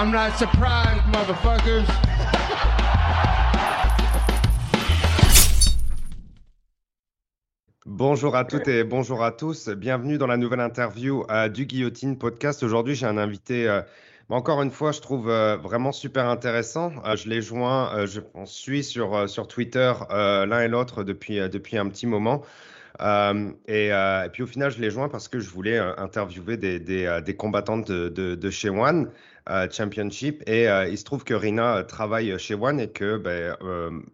[0.00, 1.02] I'm not surprised.
[7.84, 9.68] Bonjour à toutes et bonjour à tous.
[9.68, 12.62] Bienvenue dans la nouvelle interview euh, du Guillotine Podcast.
[12.62, 13.82] Aujourd'hui, j'ai un invité, euh,
[14.30, 16.92] encore une fois, je trouve euh, vraiment super intéressant.
[17.14, 22.40] Je l'ai joint, je, on suit sur, Twitter l'un et l'autre depuis un petit moment.
[23.00, 25.94] Euh, et, euh, et puis au final, je l'ai joint parce que je voulais euh,
[25.96, 29.10] interviewer des, combattantes de, chez One
[29.70, 30.42] Championship.
[30.46, 33.56] Et il se trouve que Rina travaille chez One et que ben,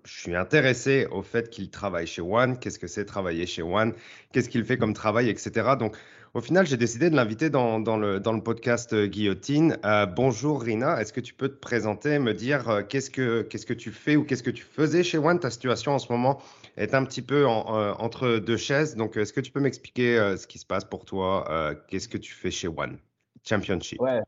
[0.04, 2.58] je suis intéressé au fait qu'il travaille chez One.
[2.58, 3.92] Qu'est-ce que c'est travailler chez One?
[4.32, 5.70] Qu'est-ce qu'il fait comme travail, etc.
[5.78, 5.96] Donc
[6.32, 9.76] au final, j'ai décidé de l'inviter dans, le, podcast Guillotine.
[10.14, 13.90] Bonjour Rina, est-ce que tu peux te présenter, me dire qu'est-ce que qu'est-ce que tu
[13.90, 16.40] fais ou qu'est-ce que tu faisais chez One Ta situation en ce moment?
[16.76, 18.96] Est un petit peu euh, entre deux chaises.
[18.96, 22.08] Donc, est-ce que tu peux m'expliquer euh, ce qui se passe pour toi euh, Qu'est-ce
[22.08, 22.98] que tu fais chez One
[23.44, 24.00] Championship?
[24.00, 24.22] Ouais,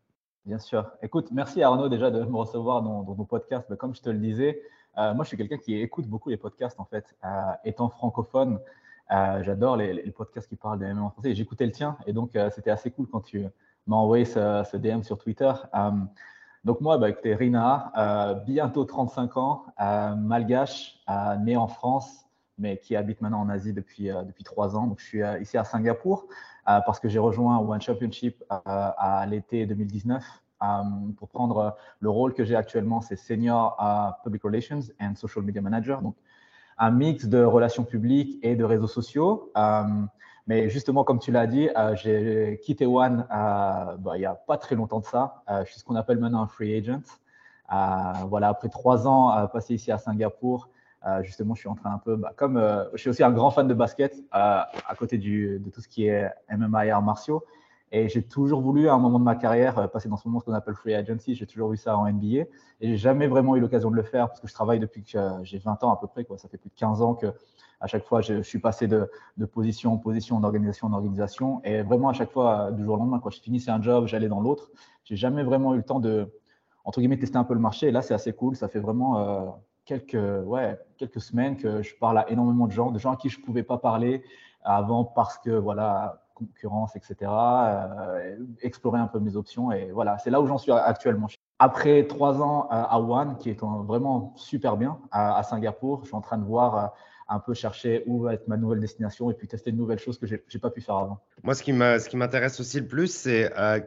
[0.47, 0.91] bien sûr.
[1.03, 3.67] Écoute, merci Arnaud déjà de me recevoir dans, dans ton podcast.
[3.71, 4.63] Mais comme je te le disais,
[4.99, 7.05] euh, moi je suis quelqu'un qui écoute beaucoup les podcasts en fait.
[7.25, 7.29] Euh,
[7.65, 8.59] étant francophone,
[9.13, 11.35] euh, j'adore les, podcasts qui parlent de MMA en français.
[11.35, 13.47] J'écoutais le tien et donc euh, c'était assez cool quand tu
[13.87, 15.53] m'as envoyé ce, DM sur Twitter.
[15.75, 15.91] Euh,
[16.65, 19.67] donc moi, bah, écoutez, Rina, euh, bientôt 35 ans,
[20.19, 21.01] malgache,
[21.41, 22.27] né en France,
[22.59, 24.87] mais qui habite maintenant en Asie depuis, depuis 3 ans.
[24.87, 26.27] Donc je suis ici à Singapour
[26.65, 30.25] parce que j'ai rejoint One Championship à l'été 2019
[30.61, 33.77] Um, pour prendre le rôle que j'ai actuellement, c'est Senior
[34.25, 36.03] Public Relations and Social Media Manager.
[36.03, 36.17] Donc,
[36.79, 39.53] un mix de relations publiques et de réseaux sociaux.
[40.47, 44.75] Mais justement, comme tu l'as dit, j'ai quitté One bah, il n'y a pas très
[44.75, 45.43] longtemps de ça.
[45.65, 47.03] je suis ce qu'on appelle maintenant un free agent.
[48.29, 50.71] voilà, après trois ans passés ici à Singapour,
[51.23, 53.51] justement, je suis en train un peu, bah, comme euh, je suis aussi un grand
[53.51, 54.69] fan de basket à
[54.99, 57.45] côté de tout ce qui est MMA et arts martiaux.
[57.91, 60.41] Et j'ai toujours voulu, à un moment de ma carrière, euh, passer dans ce moment
[60.41, 61.35] ce qu'on appelle free agency.
[61.35, 62.27] J'ai toujours vu ça en NBA.
[62.37, 62.49] Et
[62.83, 65.59] j'ai jamais vraiment eu l'occasion de le faire parce que je travaille depuis que j'ai
[65.59, 66.25] 20 ans à peu près.
[66.25, 66.37] Quoi.
[66.37, 67.33] Ça fait plus de 15 ans que
[67.81, 71.63] à chaque fois, je, suis passé de, de, position en position, d'organisation en organisation.
[71.65, 74.29] Et vraiment, à chaque fois, du jour au lendemain, quand je finissais un job, j'allais
[74.29, 74.71] dans l'autre.
[75.05, 76.29] J'ai jamais vraiment eu le temps de,
[76.85, 77.87] entre guillemets, tester un peu le marché.
[77.87, 78.57] Et là, c'est assez cool.
[78.57, 79.47] Ça fait vraiment euh,
[79.89, 83.31] quelques, ouais, quelques semaines que je parle à énormément de gens, de gens à qui
[83.31, 84.23] je pouvais pas parler
[84.63, 87.17] avant parce que, voilà, concurrence, etc.
[87.23, 89.73] Euh, explorer un peu mes options.
[89.73, 91.29] Et voilà, c'est là où j'en suis actuellement.
[91.59, 96.17] Après trois ans à One, qui est vraiment super bien, à, à, Singapour, je suis
[96.17, 96.87] en train de voir euh,
[97.29, 100.19] un peu chercher où va être ma nouvelle destination et puis tester de nouvelles choses
[100.19, 101.21] que je n'ai pas pu faire avant.
[101.43, 101.73] Moi, ce qui
[102.17, 103.81] m'intéresse aussi le plus, c'est euh,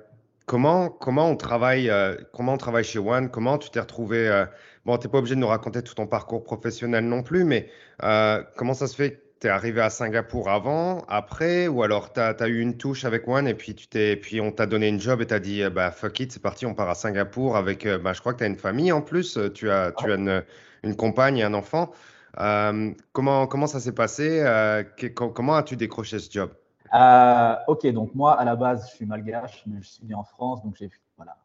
[0.45, 4.27] comment, comment, on travaille, euh, comment on travaille chez One, comment tu t'es retrouvé.
[4.27, 4.45] Euh,
[4.85, 7.69] bon, tu n'es pas obligé de nous raconter tout ton parcours professionnel non plus, mais
[8.03, 12.19] euh, comment ça se fait tu es arrivé à Singapour avant, après, ou alors tu
[12.19, 14.99] as, eu une touche avec One et puis, tu t'es, puis on t'a donné une
[14.99, 17.87] job et tu as dit bah, fuck it, c'est parti, on part à Singapour avec.
[17.87, 20.43] Bah, je crois que tu as une famille en plus, tu as, tu as une,
[20.83, 21.91] une compagne et un enfant.
[22.39, 26.51] Euh, comment, comment ça s'est passé euh, que, Comment as-tu décroché ce job?
[26.93, 30.23] Euh, Ok, donc moi, à la base, je suis malgache, mais je suis né en
[30.23, 31.37] France, donc j'ai voilà,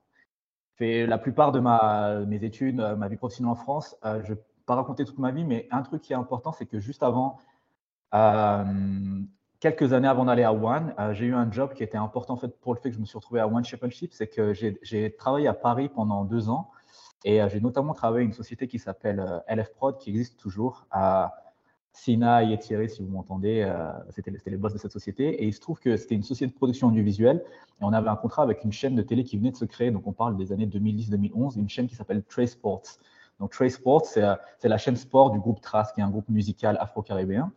[0.77, 3.97] fait la plupart de ma, mes études, ma vie professionnelle en France.
[4.05, 6.67] je ne vais pas raconter toute ma vie, mais un truc qui est important, c'est
[6.67, 7.39] que juste avant,
[8.15, 8.65] euh,
[9.61, 12.37] quelques années avant d'aller à One, euh, j'ai eu un job qui était important en
[12.37, 15.17] fait pour le fait que je me suis retrouvé à One Championship, c'est que j'ai
[15.17, 16.71] travaillé à Paris pendant deux ans
[17.25, 20.39] et euh, j'ai notamment travaillé à une société qui s'appelle euh, LF Prod qui existe
[20.39, 21.35] toujours à
[21.97, 25.43] Sina et Thierry, si vous m'entendez, euh, c'était les boss de cette société.
[25.43, 27.43] Et il se trouve que c'était une société de production audiovisuelle
[27.81, 29.91] et on avait un contrat avec une chaîne de télé qui venait de se créer.
[29.91, 32.83] Donc on parle des années 2010-2011, une chaîne qui s'appelle Trey Sports.
[33.41, 36.77] Donc Trey Sports, c'est la chaîne sport du groupe Trace, qui est un groupe musical
[36.81, 37.51] afro-caribéen.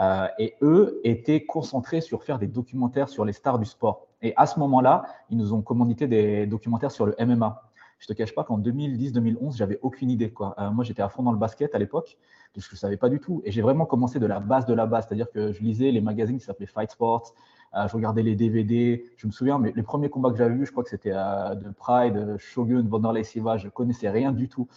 [0.00, 4.06] Euh, et eux étaient concentrés sur faire des documentaires sur les stars du sport.
[4.20, 7.62] Et à ce moment-là, ils nous ont commandité des documentaires sur le MMA.
[7.98, 10.32] Je te cache pas qu'en 2010-2011, j'avais aucune idée.
[10.58, 12.16] Euh, moi, j'étais à fond dans le basket à l'époque,
[12.54, 13.42] que je ne savais pas du tout.
[13.44, 16.00] Et j'ai vraiment commencé de la base de la base, c'est-à-dire que je lisais les
[16.00, 17.34] magazines qui s'appelaient Fight Sports,
[17.74, 19.04] euh, je regardais les DVD.
[19.16, 21.54] Je me souviens, mais les premiers combats que j'avais vus, je crois que c'était euh,
[21.54, 23.56] de Pride, Shogun, Wanderlei Silva.
[23.56, 24.68] Je connaissais rien du tout.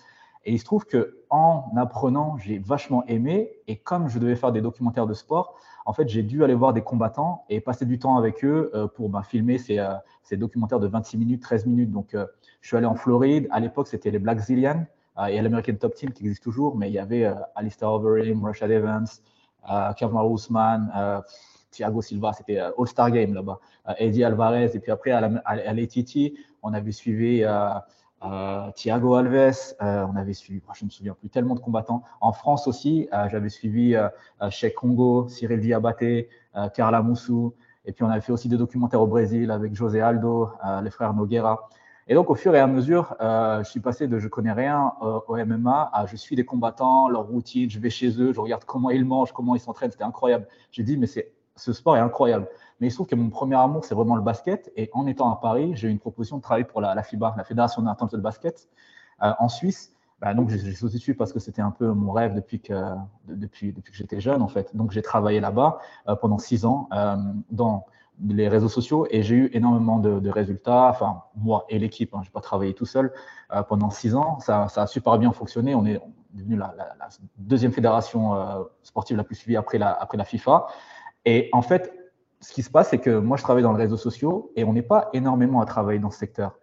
[0.43, 3.51] Et il se trouve que en apprenant, j'ai vachement aimé.
[3.67, 5.55] Et comme je devais faire des documentaires de sport,
[5.85, 8.87] en fait, j'ai dû aller voir des combattants et passer du temps avec eux euh,
[8.87, 9.93] pour bah, filmer ces, euh,
[10.23, 11.91] ces, documentaires de 26 minutes, 13 minutes.
[11.91, 13.47] Donc, je suis allé en Floride.
[13.51, 14.39] À l'époque, c'était les Black
[15.17, 16.77] Zillion et l'American Top Team qui existe toujours.
[16.77, 19.07] Mais il y avait Alistair Overeem, Rashad Evans,
[19.97, 21.21] Kevin Ousmane,
[21.71, 22.33] Thiago Silva.
[22.33, 23.59] C'était All-Star Game là-bas.
[23.97, 24.71] Eddie Alvarez.
[24.73, 25.21] Et puis après, à
[25.73, 27.43] l'ATT, on avait suivi.
[28.23, 32.03] Euh, Thiago Alves, euh, on avait suivi, je ne me souviens plus, tellement de combattants.
[32.19, 33.95] En France aussi, euh, j'avais suivi
[34.49, 36.29] Cheikh Congo, Cyril Diabaté,
[36.75, 37.53] Carla Moussou.
[37.85, 40.49] Et puis on avait fait aussi des documentaires au Brésil avec José Aldo,
[40.83, 41.69] les frères Noguera.
[42.07, 45.37] Et donc, au fur et à mesure, je suis passé de je connais rien au
[45.37, 48.89] MMA à je suis des combattants, leur routine, je vais chez eux, je regarde comment
[48.89, 49.91] ils mangent, comment ils s'entraînent.
[49.91, 50.47] C'était incroyable.
[50.71, 52.47] J'ai dit, mais c'est ce sport est incroyable.
[52.79, 54.71] Mais il se trouve que mon premier amour, c'est vraiment le basket.
[54.75, 57.43] Et en étant à Paris, j'ai eu une proposition de travailler pour la, FIBA, la
[57.43, 58.69] Fédération internationale de basket,
[59.19, 59.93] en Suisse.
[60.19, 62.73] Bah, donc, j'ai sauté dessus parce que c'était un peu mon rêve depuis que,
[63.27, 64.75] depuis, depuis que j'étais jeune, en fait.
[64.75, 65.79] Donc, j'ai travaillé là-bas
[66.21, 66.89] pendant six ans
[67.51, 67.85] dans
[68.27, 70.87] les réseaux sociaux et j'ai eu énormément de, résultats.
[70.89, 73.11] Enfin, moi et l'équipe, hein, je n'ai pas travaillé tout seul
[73.53, 74.39] euh, pendant six ans.
[74.39, 75.75] Ça, ça, a super bien fonctionné.
[75.75, 75.99] On est
[76.33, 76.73] devenu la,
[77.37, 80.67] deuxième fédération euh, sportive la plus suivie après la, après la FIFA.
[81.25, 81.93] Et en fait,
[82.39, 84.73] ce qui se passe, c'est que moi, je travaille dans les réseaux sociaux et on
[84.73, 86.57] n'est pas énormément à travailler dans ce secteur.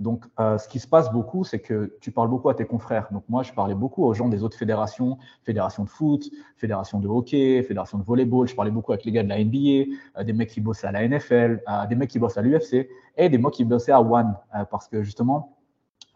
[0.00, 3.08] Donc, euh, ce qui se passe beaucoup, c'est que tu parles beaucoup à tes confrères.
[3.12, 6.24] Donc, moi, je parlais beaucoup aux gens des autres fédérations, fédération de foot,
[6.56, 8.48] fédération de hockey, fédération de volleyball.
[8.48, 10.92] Je parlais beaucoup avec les gars de la NBA, euh, des mecs qui bossaient à
[10.92, 12.88] la NFL, euh, des mecs qui bossent à l'UFC
[13.18, 14.34] et des mecs qui bossaient à One.
[14.70, 15.58] parce que justement,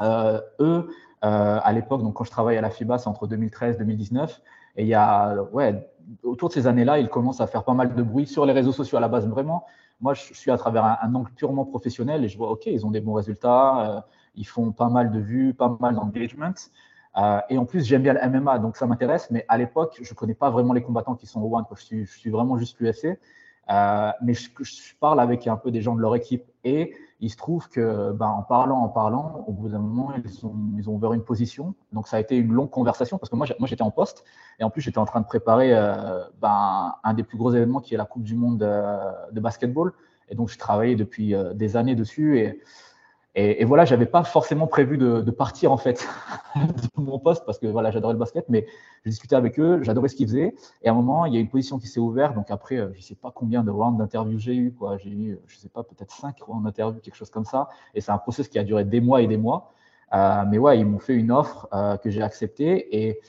[0.01, 0.89] eux,
[1.21, 4.41] à l'époque, donc quand je travaillais à la FIBA, c'est entre 2013 et 2019.
[4.77, 5.89] Et il y a, ouais,
[6.23, 8.73] autour de ces années-là, ils commencent à faire pas mal de bruit sur les réseaux
[8.73, 9.67] sociaux à la base, vraiment
[10.01, 12.91] moi, je suis à travers un, angle purement professionnel et je vois, OK, ils ont
[12.91, 14.01] des bons résultats, euh,
[14.35, 16.55] ils font pas mal de vues, pas mal d'engagement.
[17.17, 19.31] Euh, et en plus, j'aime bien le MMA, donc ça m'intéresse.
[19.31, 21.65] Mais à l'époque, je ne connais pas vraiment les combattants qui sont au One.
[21.75, 23.19] Je suis, vraiment juste l'UFC.
[23.71, 26.45] Euh, mais je, je, parle avec un peu des gens de leur équipe.
[26.65, 30.47] Et il se trouve que, ben, en parlant, en parlant, au bout d'un moment, ils
[30.47, 31.75] ont, ils ouvert une position.
[31.93, 34.25] Donc, ça a été une longue conversation parce que moi, j'étais en poste
[34.59, 37.81] et en plus, j'étais en train de préparer euh, ben, un des plus gros événements
[37.81, 39.93] qui est la Coupe du Monde de, basketball.
[40.29, 42.61] Et donc, je travaillais depuis euh, des années dessus et
[43.37, 46.07] et, voilà, j'avais pas forcément prévu de, partir en fait
[46.57, 48.65] de mon poste parce que voilà, j'adorais le basket, mais
[49.05, 50.55] je discutais avec eux, j'adorais ce qu'ils faisaient.
[50.83, 52.37] Et à un moment, il y a une position qui s'est ouverte.
[52.37, 54.99] Donc après, euh, je sais pas combien de rounds d'interview j'ai eu, quoi.
[54.99, 57.71] J'ai eu, je sais pas, peut-être cinq rounds d'interview, quelque chose comme ça.
[57.95, 59.73] Et c'est un process qui a duré des mois et des mois.
[60.13, 63.21] Euh, mais ouais, ils m'ont fait une offre euh, que j'ai acceptée et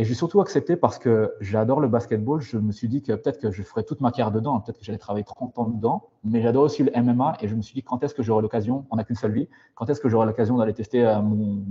[0.00, 2.40] et j'ai surtout accepté parce que j'adore le basketball.
[2.40, 4.84] Je me suis dit que peut-être que je ferais toute ma carrière dedans, peut-être que
[4.86, 7.82] j'allais travailler 30 ans dedans, mais j'adore aussi le MMA et je me suis dit
[7.82, 10.56] quand est-ce que j'aurai l'occasion, on n'a qu'une seule vie, quand est-ce que j'aurai l'occasion
[10.56, 11.64] d'aller tester euh, mon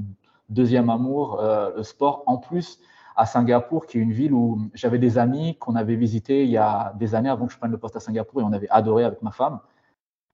[0.50, 2.80] deuxième amour, euh, le sport, en plus
[3.16, 6.58] à Singapour, qui est une ville où j'avais des amis qu'on avait visités il y
[6.58, 9.06] a des années avant que je prenne le poste à Singapour et on avait adoré
[9.06, 9.60] avec ma femme.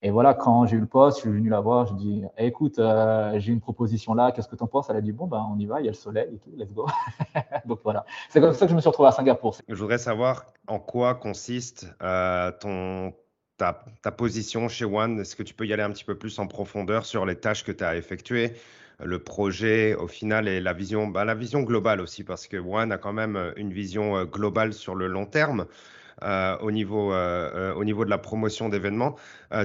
[0.02, 2.48] Et voilà, quand j'ai eu le poste, je suis venu la voir, je dis eh,
[2.48, 4.90] écoute, euh, j'ai une proposition là, qu'est-ce que tu en penses?
[4.90, 6.52] Elle a dit bon, ben, on y va, il y a le soleil et tout,
[6.56, 6.86] let's go.
[7.66, 9.56] Donc voilà, c'est comme ça que je me suis retrouvé à Singapour.
[9.68, 13.14] Je voudrais savoir en quoi consiste euh, ton,
[13.58, 15.20] ta, ta, position chez One.
[15.20, 17.64] Est-ce que tu peux y aller un petit peu plus en profondeur sur les tâches
[17.64, 18.54] que tu as effectuées
[19.04, 22.92] le projet au final et la vision, bah, la vision globale aussi, parce que One
[22.92, 25.66] a quand même une vision euh, globale sur le long terme.
[26.24, 29.16] Euh, au, niveau, euh, euh, au niveau de la promotion d'événements.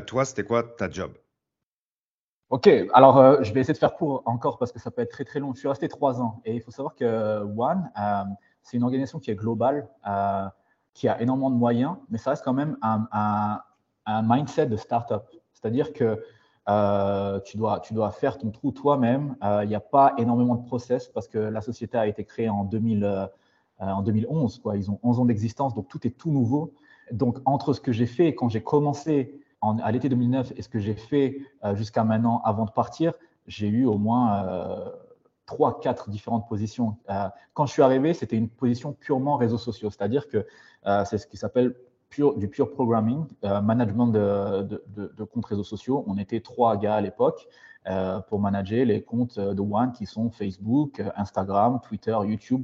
[0.06, 1.12] toi, c'était quoi ta job?
[2.50, 5.24] Ok, alors je vais essayer de faire court encore parce que ça peut être très
[5.24, 5.54] très long.
[5.54, 7.88] Je suis resté trois ans et il faut savoir que One,
[8.62, 9.88] c'est une organisation qui est globale,
[10.92, 13.06] qui a énormément de moyens, mais ça reste quand même un,
[14.04, 15.28] un, mindset de start-up.
[15.52, 16.16] C'est-à-dire que
[17.44, 19.36] tu, dois, tu dois faire ton trou toi-même.
[19.62, 22.64] Il n'y a pas énormément de process parce que la société a été créée en
[22.64, 23.30] 2000.
[23.82, 24.58] Euh, en 2011.
[24.58, 24.76] Quoi.
[24.76, 26.74] Ils ont 11 ans d'existence, donc tout est tout nouveau.
[27.12, 30.68] Donc entre ce que j'ai fait quand j'ai commencé en, à l'été 2009 et ce
[30.68, 33.14] que j'ai fait euh, jusqu'à maintenant avant de partir,
[33.46, 34.90] j'ai eu au moins euh,
[35.46, 36.98] trois, quatre différentes positions.
[37.54, 40.46] quand je suis arrivé, c'était une position purement réseaux sociaux, c'est-à-dire que
[41.04, 41.74] c'est ce qui s'appelle
[42.36, 46.04] du pure programming, management de, comptes réseaux sociaux.
[46.06, 47.48] On était trois gars à l'époque
[48.28, 52.62] pour manager les comptes de One qui sont Facebook, Instagram, Twitter, YouTube.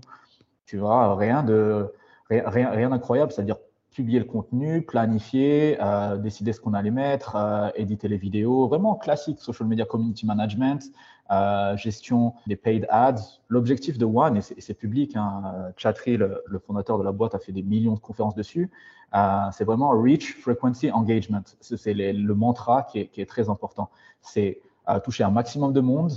[0.66, 1.92] Tu vois, rien de
[2.28, 3.56] rien, rien d'incroyable, c'est-à-dire
[3.96, 8.94] publier le contenu, planifier, euh, décider ce qu'on allait mettre, euh, éditer les vidéos, vraiment
[8.94, 10.82] classique, social media community management,
[11.30, 13.40] euh, gestion des paid ads.
[13.49, 15.73] L'objectif de One, et c'est public, hein,
[16.06, 18.70] le, fondateur de la boîte, a fait des millions de conférences dessus,
[19.52, 21.40] c'est vraiment reach, frequency, engagement.
[21.62, 23.88] C'est le mantra qui est, qui est, très important.
[24.20, 24.61] C'est
[25.04, 26.12] toucher un maximum de monde,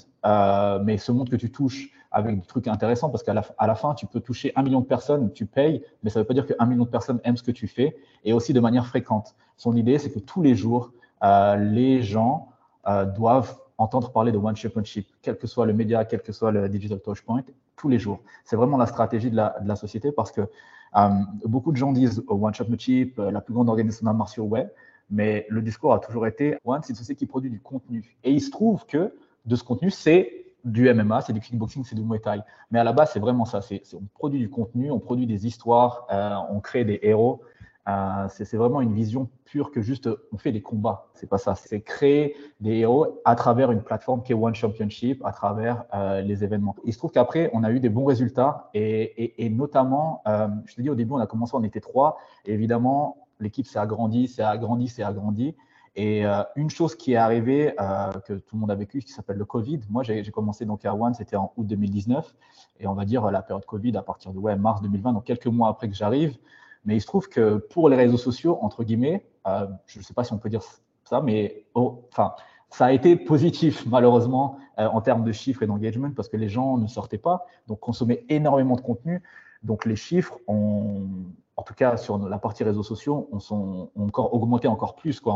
[0.84, 3.76] mais ce monde que tu touches, avec des trucs intéressants parce qu'à la, à la,
[3.76, 6.34] fin, tu peux toucher un million de personnes, tu payes, mais ça ne veut pas
[6.34, 9.36] dire qu'un million de personnes aiment ce que tu fais et aussi de manière fréquente.
[9.58, 10.92] Son idée, c'est que tous les jours,
[11.24, 12.50] euh, les gens
[12.88, 16.52] euh, doivent entendre parler de One Championship, quel que soit le média, quel que soit
[16.52, 17.44] le digital touchpoint,
[17.76, 18.22] tous les jours.
[18.44, 21.10] C'est vraiment la stratégie de la, société parce que euh,
[21.46, 24.70] beaucoup de gens disent One Championship, la plus grande organisation d'arts martiaux web,
[25.10, 28.18] mais le discours a toujours été One, c'est une société qui produit du contenu.
[28.24, 29.14] Et il se trouve que
[29.46, 32.42] de ce contenu, c'est du MMA, c'est du kickboxing, c'est du Muay Thai.
[32.72, 33.62] Mais à la base, c'est vraiment ça.
[33.62, 37.42] C'est, on produit du contenu, on produit des histoires, euh, on crée des héros.
[37.88, 41.08] Euh, c'est vraiment une vision pure que juste on fait des combats.
[41.16, 41.56] C'est pas ça.
[41.56, 46.22] C'est créer des héros à travers une plateforme qui est One Championship, à travers euh,
[46.22, 46.76] les événements.
[46.84, 50.22] Il se trouve qu'après, on a eu des bons résultats et, notamment,
[50.66, 52.20] je te dis au début, on a commencé, on était trois.
[52.46, 55.56] Évidemment, l'équipe s'est agrandie, s'est agrandie, s'est agrandie.
[55.96, 59.12] Et euh, une chose qui est arrivée, euh, que tout le monde a vécu, qui
[59.12, 59.80] s'appelle le Covid.
[59.90, 62.34] Moi, j'ai commencé donc à One, c'était en août 2019.
[62.80, 65.70] Et on va dire la période Covid à partir de mars 2020, donc quelques mois
[65.70, 66.38] après que j'arrive.
[66.86, 70.14] Mais il se trouve que pour les réseaux sociaux, entre guillemets, euh, je ne sais
[70.14, 70.62] pas si on peut dire
[71.04, 72.34] ça, mais oh, enfin,
[72.70, 76.78] ça a été positif, malheureusement, en termes de chiffres et d'engagement, parce que les gens
[76.78, 79.22] ne sortaient pas, donc consommaient énormément de contenu.
[79.64, 81.08] Donc les chiffres ont,
[81.56, 85.20] en tout cas sur la partie réseaux sociaux, on sont encore augmenté encore plus.
[85.20, 85.36] Quoi.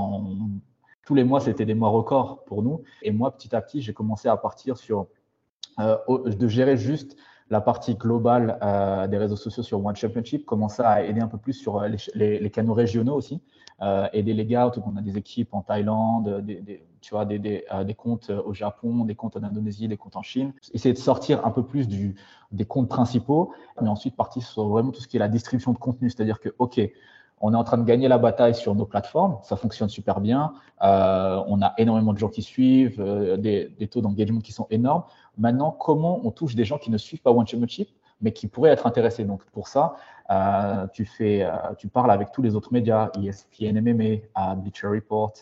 [1.06, 2.84] tous les mois, c'était des mois records pour nous.
[3.02, 5.08] Et moi, petit à petit, j'ai commencé à partir sur
[5.80, 7.18] euh, de gérer juste
[7.50, 11.38] la partie globale euh, des réseaux sociaux sur One Championship, commencer à aider un peu
[11.38, 13.42] plus sur les canaux régionaux aussi
[13.82, 17.84] euh, et des légats, on a des équipes en Thaïlande, des, tu vois, des, euh,
[17.84, 20.54] des, comptes au Japon, des comptes en Indonésie, des comptes en Chine.
[20.74, 22.16] Essayer de sortir un peu plus du,
[22.52, 25.78] des comptes principaux, mais ensuite partir sur vraiment tout ce qui est la distribution de
[25.78, 26.10] contenu.
[26.10, 26.80] C'est-à-dire que, OK,
[27.42, 30.54] on est en train de gagner la bataille sur nos plateformes, ça fonctionne super bien,
[30.82, 34.68] euh, on a énormément de gens qui suivent, euh, des, des, taux d'engagement qui sont
[34.70, 35.04] énormes.
[35.38, 37.90] Maintenant, comment on touche des gens qui ne suivent pas One Championship,
[38.22, 39.26] mais qui pourraient être intéressés?
[39.26, 39.98] Donc pour ça,
[40.32, 45.34] euh, tu, fais, euh, tu parles avec tous les autres médias, ESPN MMA, Bleacher Report,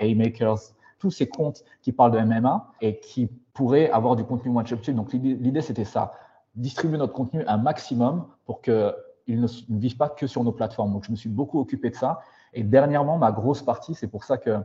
[0.00, 4.66] A-Makers, tous ces comptes qui parlent de MMA et qui pourraient avoir du contenu One
[4.66, 6.12] Shop Donc l'idée, c'était ça,
[6.54, 8.94] distribuer notre contenu un maximum pour qu'ils
[9.28, 10.92] ne, ne vivent pas que sur nos plateformes.
[10.92, 12.20] Donc je me suis beaucoup occupé de ça.
[12.52, 14.58] Et dernièrement, ma grosse partie, c'est pour ça que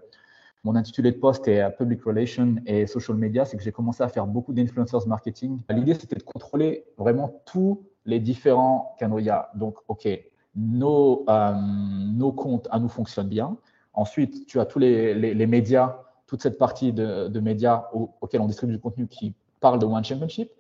[0.66, 4.08] mon intitulé de poste est Public Relations et Social Media, c'est que j'ai commencé à
[4.08, 5.60] faire beaucoup d'influencers marketing.
[5.70, 9.20] L'idée, c'était de contrôler vraiment tous les différents canaux.
[9.20, 10.08] Il a donc, OK,
[10.56, 13.58] nos, euh, nos comptes à nous fonctionnent bien.
[13.94, 17.86] Ensuite, tu as tous les, les, médias, toute cette partie de, médias
[18.22, 20.52] auxquels on distribue du contenu qui parle de One Championship.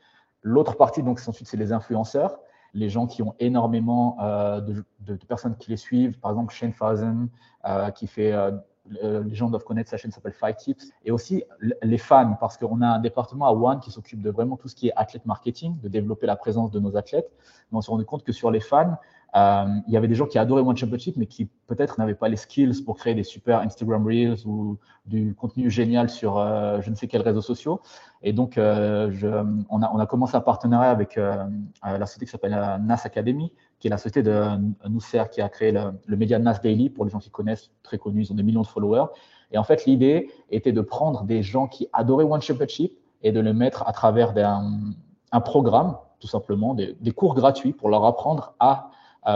[0.42, 2.40] L'autre partie, donc, ensuite, c'est les influenceurs,
[2.74, 6.20] les gens qui ont énormément euh, de, de, personnes qui les suivent.
[6.20, 7.30] Par exemple, Shane Fazen,
[7.66, 10.92] euh, qui fait euh, les gens doivent connaître, sa chaîne s'appelle Five Tips.
[11.04, 11.44] Et aussi
[11.82, 14.76] les fans, parce qu'on a un département à One qui s'occupe de vraiment tout ce
[14.76, 17.32] qui est athlète marketing, de développer la présence de nos athlètes.
[17.72, 18.98] Mais on s'est rendu compte que sur les fans,
[19.36, 22.30] euh, il y avait des gens qui adoraient One Championship, mais qui peut-être n'avaient pas
[22.30, 26.90] les skills pour créer des super Instagram Reels ou du contenu génial sur euh, je
[26.90, 27.82] ne sais quels réseaux sociaux.
[28.22, 32.58] Et donc, je, on, a, on, a, commencé un partenariat avec la société qui s'appelle
[32.82, 34.44] NAS Academy, qui est la société de
[34.90, 38.26] Nousser qui a créé le, média NAS Daily, pour les gens qui connaissent, très connus,
[38.26, 39.08] ils ont des millions de followers.
[39.52, 43.40] Et en fait, l'idée était de prendre des gens qui adoraient One Championship et de
[43.40, 48.92] les mettre à travers un, programme, tout simplement, des, cours gratuits pour leur apprendre à,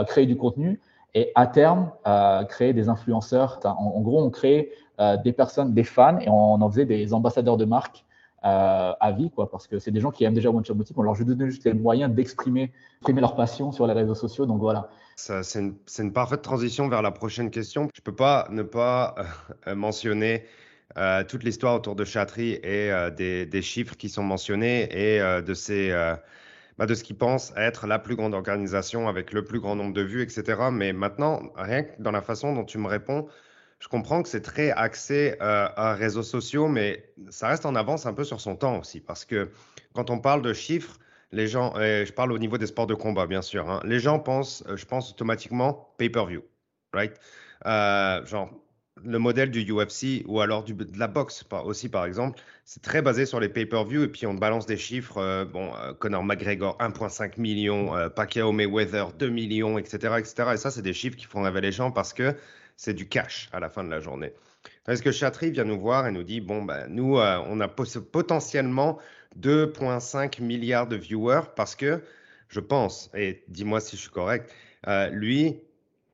[0.07, 0.79] créer du contenu
[1.15, 1.91] et à terme
[2.49, 3.59] créer des influenceurs.
[3.65, 7.55] En, gros, on crée euh, des personnes, des fans et on en faisait des ambassadeurs
[7.55, 8.03] de marque
[8.43, 10.97] euh, à vie, quoi, parce que c'est des gens qui aiment déjà One Shot Boutique.
[10.97, 12.73] On leur donne juste les moyens d'exprimer
[13.07, 14.45] leur passion sur les réseaux sociaux.
[14.45, 14.89] Donc voilà.
[15.15, 15.59] C'est
[15.99, 17.87] une, parfaite transition vers la prochaine question.
[17.95, 19.15] Je ne peux pas ne pas
[19.67, 20.43] euh, mentionner
[21.29, 25.93] toute l'histoire autour de Chatry et des, des, chiffres qui sont mentionnés et de, ces,
[26.79, 29.93] bah de ce qu'ils pensent être la plus grande organisation avec le plus grand nombre
[29.93, 30.69] de vues, etc.
[30.71, 33.27] Mais maintenant, rien que dans la façon dont tu me réponds,
[33.79, 38.05] je comprends que c'est très axé euh, à réseaux sociaux, mais ça reste en avance
[38.05, 39.51] un peu sur son temps aussi, parce que
[39.93, 40.97] quand on parle de chiffres,
[41.31, 44.19] les gens, je parle au niveau des sports de combat, bien sûr, hein, les gens
[44.19, 46.43] pensent, euh, je pense automatiquement pay-per-view,
[46.93, 47.13] right?
[47.65, 48.49] Euh, genre,
[49.05, 53.25] le modèle du UFC ou alors de la boxe aussi, par exemple, c'est très basé
[53.25, 55.45] sur les pay-per-view et puis on balance des chiffres.
[55.45, 60.15] bon, Conor McGregor, 1,5 million, Pacquiao Mayweather, 2 millions, etc.
[60.19, 60.51] etc.
[60.53, 62.35] Et ça, c'est des chiffres qui font rêver les gens parce que
[62.77, 64.33] c'est du cash à la fin de la journée.
[64.87, 67.67] Est-ce que Chatry vient nous voir et nous dit, bon, ben, nous, euh, on a
[67.67, 68.97] potentiellement
[69.39, 72.01] 2,5 milliards de viewers parce que
[72.47, 74.51] je pense, et dis-moi si je suis correct,
[74.87, 75.59] euh, lui,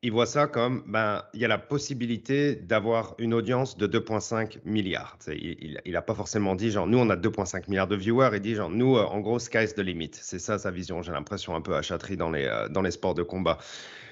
[0.05, 4.59] il voit ça comme, ben, il y a la possibilité d'avoir une audience de 2,5
[4.63, 5.17] milliards.
[5.27, 8.29] il n'a pas forcément dit, genre, nous, on a 2,5 milliards de viewers.
[8.33, 10.11] Il dit, genre, nous, euh, en gros, sky's the limit.
[10.13, 13.15] C'est ça sa vision, j'ai l'impression, un peu à Chatry dans les, dans les sports
[13.15, 13.57] de combat.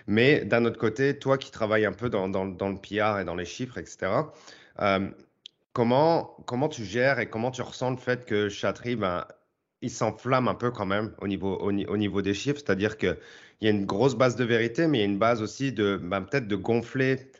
[0.08, 3.46] Mais d'un autre côté, toi qui travailles un peu dans, le PR et dans les
[3.46, 4.12] chiffres, etc.,
[4.82, 5.08] euh,
[5.74, 9.26] comment, comment tu gères et comment tu ressens le fait que Chatry, ben,
[9.84, 12.98] il s'enflamme un peu quand même au niveau, au, niveau des chiffres, c'est-à-dire
[13.64, 15.72] qu'il y a une grosse base de vérité, mais il y a une base aussi
[15.72, 17.32] de ben, peut-être de gonfler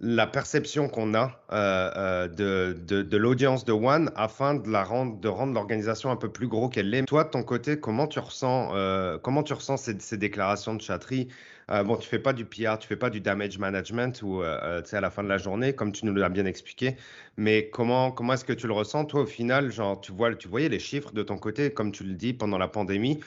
[0.00, 5.20] la perception qu'on a euh, euh, de, de, l'audience de One afin de, la rendre,
[5.20, 7.04] de rendre l'organisation un peu plus gros qu'elle l'est.
[7.04, 11.28] Toi, de ton côté, comment tu ressens, euh, comment tu ressens ces, déclarations de chatterie?
[11.68, 15.10] Bon, tu fais pas du PR, tu fais pas du damage management ou à la
[15.10, 16.96] fin de la journée, comme tu nous l'as bien expliqué.
[17.38, 20.48] Mais comment, comment est-ce que tu le ressens, toi, au final Genre, tu, vois, tu
[20.48, 23.20] voyais les chiffres de ton côté, comme tu le dis, pendant la pandémie.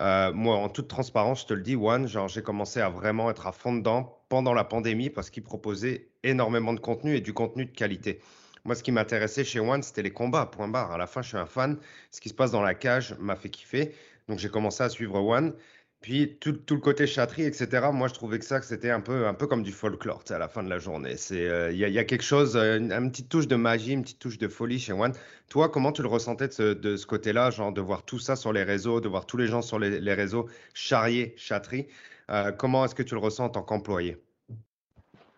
[0.00, 3.46] Euh, moi, en toute transparence, je te le dis, One, j'ai commencé à vraiment être
[3.46, 7.66] à fond dedans pendant la pandémie parce qu'il proposait énormément de contenu et du contenu
[7.66, 8.20] de qualité.
[8.64, 10.92] Moi, ce qui m'intéressait chez One, c'était les combats, point barre.
[10.92, 11.78] À la fin, je suis un fan.
[12.10, 13.94] Ce qui se passe dans la cage m'a fait kiffer.
[14.28, 15.54] Donc, j'ai commencé à suivre One.
[16.00, 17.88] Puis tout, tout, le côté chatterie, etc.
[17.92, 20.38] Moi, je trouvais que ça, que c'était un peu, un peu comme du folklore à
[20.38, 21.16] la fin de la journée.
[21.32, 24.38] Euh, il y, a quelque chose, euh, une, petite touche de magie, une petite touche
[24.38, 25.12] de folie chez One.
[25.50, 28.34] Toi, comment tu le ressentais de ce, de ce côté-là, genre de voir tout ça
[28.34, 31.86] sur les réseaux, de voir tous les gens sur les, les réseaux charrier, chatterie.
[32.30, 34.16] Euh, comment est-ce que tu le ressens en tant qu'employé?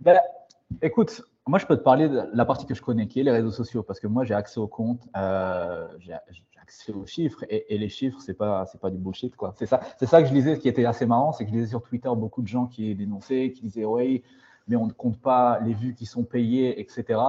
[0.00, 0.21] Ben,
[0.81, 3.32] Écoute, moi, je peux te parler de la partie que je connais, qui est les
[3.32, 6.14] réseaux sociaux, parce que moi, j'ai accès au compte, euh, j'ai
[6.61, 9.52] accès aux chiffres, et, les chiffres, c'est pas, c'est pas du bullshit, quoi.
[9.56, 11.68] C'est ça, c'est ça que je lisais, qui était assez marrant, c'est que je lisais
[11.68, 14.22] sur Twitter beaucoup de gens qui dénonçaient, qui disaient, oui,
[14.68, 17.20] mais on ne compte pas les vues qui sont payées, etc.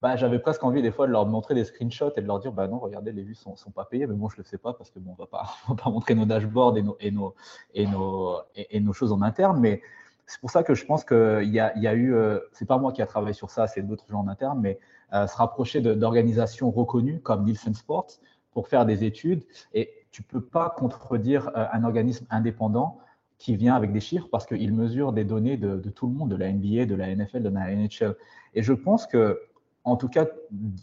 [0.00, 2.52] Bah, j'avais presque envie des fois de leur montrer des screenshots et de leur dire,
[2.52, 4.72] bah non, regardez, les vues sont, sont pas payées, mais bon, je le sais pas
[4.72, 7.34] parce que bon, on va pas, va pas montrer nos dashboards et nos, et nos,
[7.74, 9.82] et nos, et nos choses en interne, mais
[10.26, 12.78] c'est pour ça que je pense qu'il y a, y a eu, euh, c'est pas
[12.78, 14.78] moi qui a travaillé sur ça, c'est d'autres gens en interne, mais
[15.12, 18.08] euh, se rapprocher d'organisations reconnues comme Nielsen Sports
[18.52, 19.44] pour faire des études.
[19.72, 22.98] Et tu peux pas contredire euh, un organisme indépendant
[23.38, 26.30] qui vient avec des chiffres parce qu'il mesure des données de, de, tout le monde,
[26.30, 28.16] de la NBA, de la NFL, de la NHL.
[28.54, 29.40] Et je pense que,
[29.84, 30.26] en tout cas,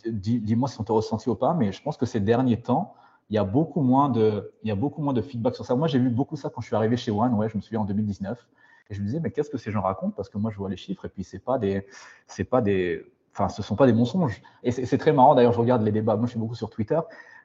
[0.05, 2.93] dis-moi si on te ressenti ou pas, mais je pense que ces derniers temps,
[3.29, 5.75] il y a beaucoup moins de, il y a beaucoup moins de feedback sur ça.
[5.75, 7.81] Moi, j'ai vu beaucoup ça quand je suis arrivé chez One, ouais, je me souviens
[7.81, 8.47] en 2019.
[8.89, 10.13] Et je me disais, mais qu'est-ce que ces gens racontent?
[10.15, 11.87] Parce que moi, je vois les chiffres et puis c'est pas des,
[12.27, 14.41] c'est pas des, enfin, ce sont pas des mensonges.
[14.63, 15.35] Et c'est très marrant.
[15.35, 16.15] D'ailleurs, je regarde les débats.
[16.15, 16.99] Moi, je suis beaucoup sur Twitter.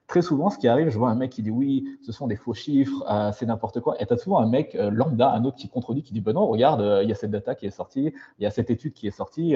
[0.07, 2.37] Très souvent, ce qui arrive, je vois un mec qui dit oui, ce sont des
[2.37, 4.01] faux chiffres, euh, c'est n'importe quoi.
[4.01, 6.33] Et tu as souvent un mec euh, lambda, un autre qui contredit, qui dit ben
[6.33, 8.71] non, regarde, euh, il y a cette data qui est sortie, il y a cette
[8.71, 9.55] étude qui est sortie.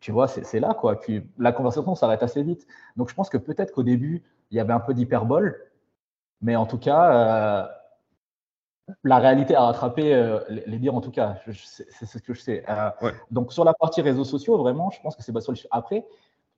[0.00, 0.98] tu vois, c'est là quoi.
[1.00, 2.66] Puis la conversation s'arrête assez vite.
[2.96, 5.60] Donc, je pense que peut-être qu'au début, il y avait un peu d'hyperbole,
[6.40, 7.70] mais en tout cas,
[9.02, 11.36] la réalité a rattrapé euh, les dires en tout cas.
[11.52, 12.64] C'est ce que je sais.
[12.68, 12.90] Euh,
[13.30, 15.58] donc sur la partie réseaux sociaux, vraiment, je pense que c'est pas sur le.
[15.70, 16.06] Après,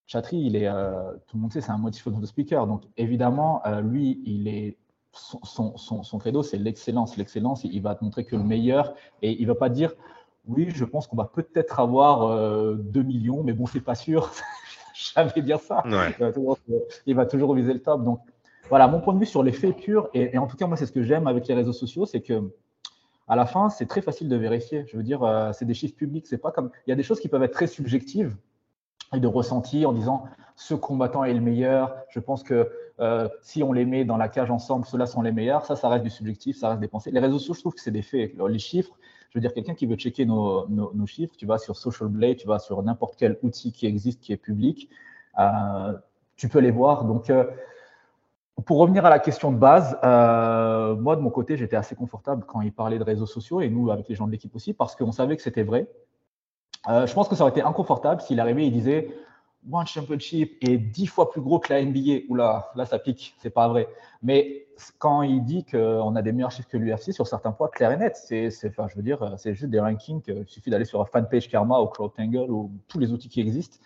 [0.07, 2.67] Chatry, il est, euh, tout le monde sait, c'est un motivational speaker.
[2.67, 4.77] Donc évidemment, lui, il est
[5.13, 7.17] son, son, son, credo, c'est l'excellence.
[7.17, 9.93] L'excellence, il va te montrer que le meilleur et il va pas dire
[10.47, 14.31] oui, je pense qu'on va peut-être avoir 2 millions, mais bon, c'est pas sûr.
[15.15, 15.83] Jamais dire ça.
[15.87, 16.59] Il, va toujours,
[17.07, 18.03] il va toujours viser le top.
[18.03, 18.21] Donc
[18.71, 20.87] voilà, mon point de vue sur les faits purs, et, en tout cas, moi, c'est
[20.87, 22.51] ce que j'aime avec les réseaux sociaux, c'est que
[23.27, 24.85] à la fin, c'est très facile de vérifier.
[24.87, 26.27] Je veux dire, euh, c'est des chiffres publics.
[26.27, 26.71] C'est pas comme.
[26.87, 28.35] Il y a des choses qui peuvent être très subjectives
[29.15, 30.25] et de ressenti en disant
[30.57, 31.95] ce combattant est le meilleur.
[32.09, 35.31] Je pense que euh, si on les met dans la cage ensemble, ceux-là sont les
[35.31, 35.67] meilleurs.
[35.67, 37.11] Ça, ça reste du subjectif, ça reste des pensées.
[37.11, 38.33] Les réseaux sociaux, je trouve que c'est des faits.
[38.35, 38.97] les chiffres,
[39.31, 42.39] je veux dire, quelqu'un qui veut checker nos, nos, chiffres, tu vas sur Social Blade,
[42.39, 44.89] tu vas sur n'importe quel outil qui existe, qui est public,
[45.39, 45.93] euh,
[46.37, 47.05] tu peux les voir.
[47.05, 47.31] Donc,
[48.65, 52.45] pour revenir à la question de base, euh, moi de mon côté, j'étais assez confortable
[52.47, 54.97] quand il parlait de réseaux sociaux et nous avec les gens de l'équipe aussi, parce
[54.97, 55.89] qu'on savait que c'était vrai.
[56.89, 59.15] Euh, je pense que ça aurait été inconfortable s'il arrivait et il disait
[59.71, 62.27] One Championship est dix fois plus gros que la NBA.
[62.29, 63.89] Oula, là ça pique, c'est pas vrai.
[64.23, 64.67] Mais
[64.99, 67.97] quand il dit qu'on a des meilleurs chiffres que l'UFC sur certains points, clair et
[67.97, 70.23] net, c'est, enfin, je veux dire, c'est juste des rankings.
[70.29, 73.79] Il suffit d'aller sur fanpage Karma ou CrowdTangle ou tous les outils qui existent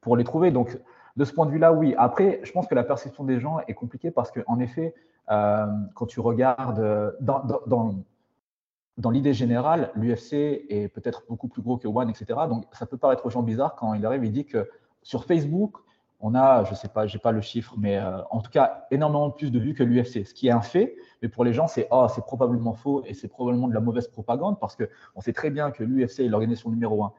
[0.00, 0.50] pour les trouver.
[0.50, 0.76] Donc
[1.16, 1.94] de ce point de vue-là, oui.
[1.96, 4.94] Après, je pense que la perception des gens est compliquée parce qu'en effet,
[5.30, 11.88] euh, quand tu regardes euh, dans, l'idée générale, l'UFC est peut-être beaucoup plus gros que
[11.88, 12.40] One, etc.
[12.48, 14.68] Donc, ça peut paraître aux gens bizarre quand il arrive, il dit que
[15.02, 15.78] sur Facebook,
[16.20, 19.30] on a, je sais pas, j'ai pas le chiffre, mais euh, en tout cas, énormément
[19.30, 20.96] plus de vues que l'UFC, ce qui est un fait.
[21.22, 24.08] Mais pour les gens, c'est oh, c'est probablement faux et c'est probablement de la mauvaise
[24.08, 27.12] propagande parce que on sait très bien que l'UFC est l'organisation numéro un.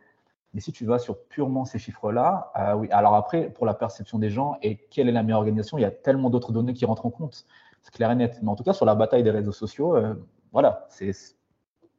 [0.53, 2.87] Mais si tu vas sur purement ces chiffres-là, euh, oui.
[2.91, 5.85] Alors après, pour la perception des gens et quelle est la meilleure organisation, il y
[5.85, 7.45] a tellement d'autres données qui rentrent en compte.
[7.81, 8.39] C'est clair et net.
[8.41, 10.13] Mais en tout cas, sur la bataille des réseaux sociaux, euh,
[10.51, 11.11] voilà, c'est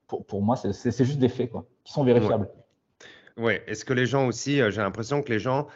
[0.07, 2.49] pour, pour, moi, c'est juste des faits quoi, qui sont vérifiables.
[3.37, 3.45] Oui.
[3.45, 3.63] Ouais.
[3.67, 5.69] Est-ce que les gens aussi, euh, j'ai l'impression que les gens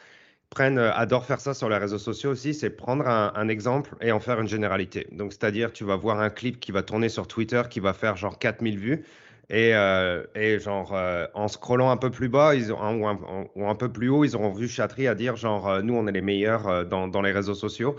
[0.51, 4.11] prennent, adorent faire ça sur les réseaux sociaux aussi, c'est prendre un, un, exemple et
[4.13, 5.07] en faire une généralité.
[5.13, 8.17] Donc, c'est-à-dire, tu vas voir un clip qui va tourner sur Twitter qui va faire
[8.17, 9.05] genre 4000 vues.
[9.53, 13.19] Et, euh, et genre, euh, en scrollant un peu plus bas ils ont, ou, un,
[13.55, 16.07] ou, un, peu plus haut, ils auront vu Chatry à dire genre, euh, nous, on
[16.07, 17.95] est les meilleurs dans, les réseaux sociaux.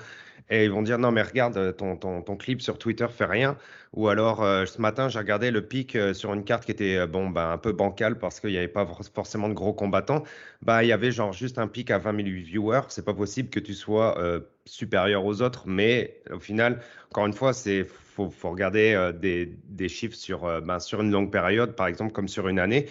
[0.49, 3.57] Et ils vont dire non mais regarde euh, ton, ton, clip sur Twitter fait rien.
[3.93, 7.05] Ou alors euh, ce matin j'ai regardé le pic euh, sur une carte qui était
[7.07, 10.23] bon bah, un peu bancale parce qu'il n'y avait pas forcément de gros combattants.
[10.61, 12.81] Bah il y avait genre juste un pic à 20 000 viewers.
[12.89, 14.17] C'est pas possible que tu sois
[14.65, 15.63] supérieur aux autres.
[15.67, 20.79] Mais au final encore une fois c'est faut, faut regarder des, des, chiffres sur, ben,
[20.79, 22.87] sur une longue période par exemple comme sur une année.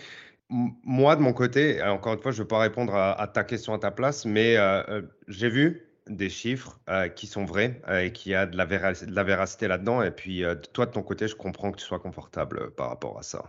[0.50, 3.72] Moi, de mon côté, encore une fois, je ne vais pas répondre à, ta question
[3.72, 4.56] à ta place, mais
[5.28, 9.68] j'ai vu des chiffres euh, qui sont vrais euh, et qui a de la, véracité
[9.68, 10.02] là-dedans.
[10.02, 13.18] Et puis, euh, toi, de ton côté, je comprends que tu sois confortable par rapport
[13.18, 13.44] à ça.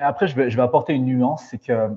[0.00, 1.88] Après, je vais, je vais apporter une nuance, c'est que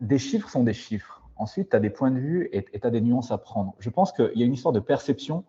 [0.00, 1.22] des chiffres sont des chiffres.
[1.36, 3.74] Ensuite, tu as des points de vue et tu as des nuances à prendre.
[3.78, 5.44] Je pense qu'il y a une histoire de perception.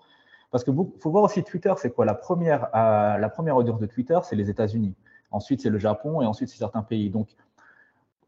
[0.52, 2.06] Parce qu'il faut voir aussi Twitter, c'est quoi?
[2.06, 4.96] La première, la première audience de Twitter, c'est les États-Unis.
[5.30, 7.12] Ensuite, c'est le Japon et ensuite, c'est certains pays.
[7.12, 7.30] Donc,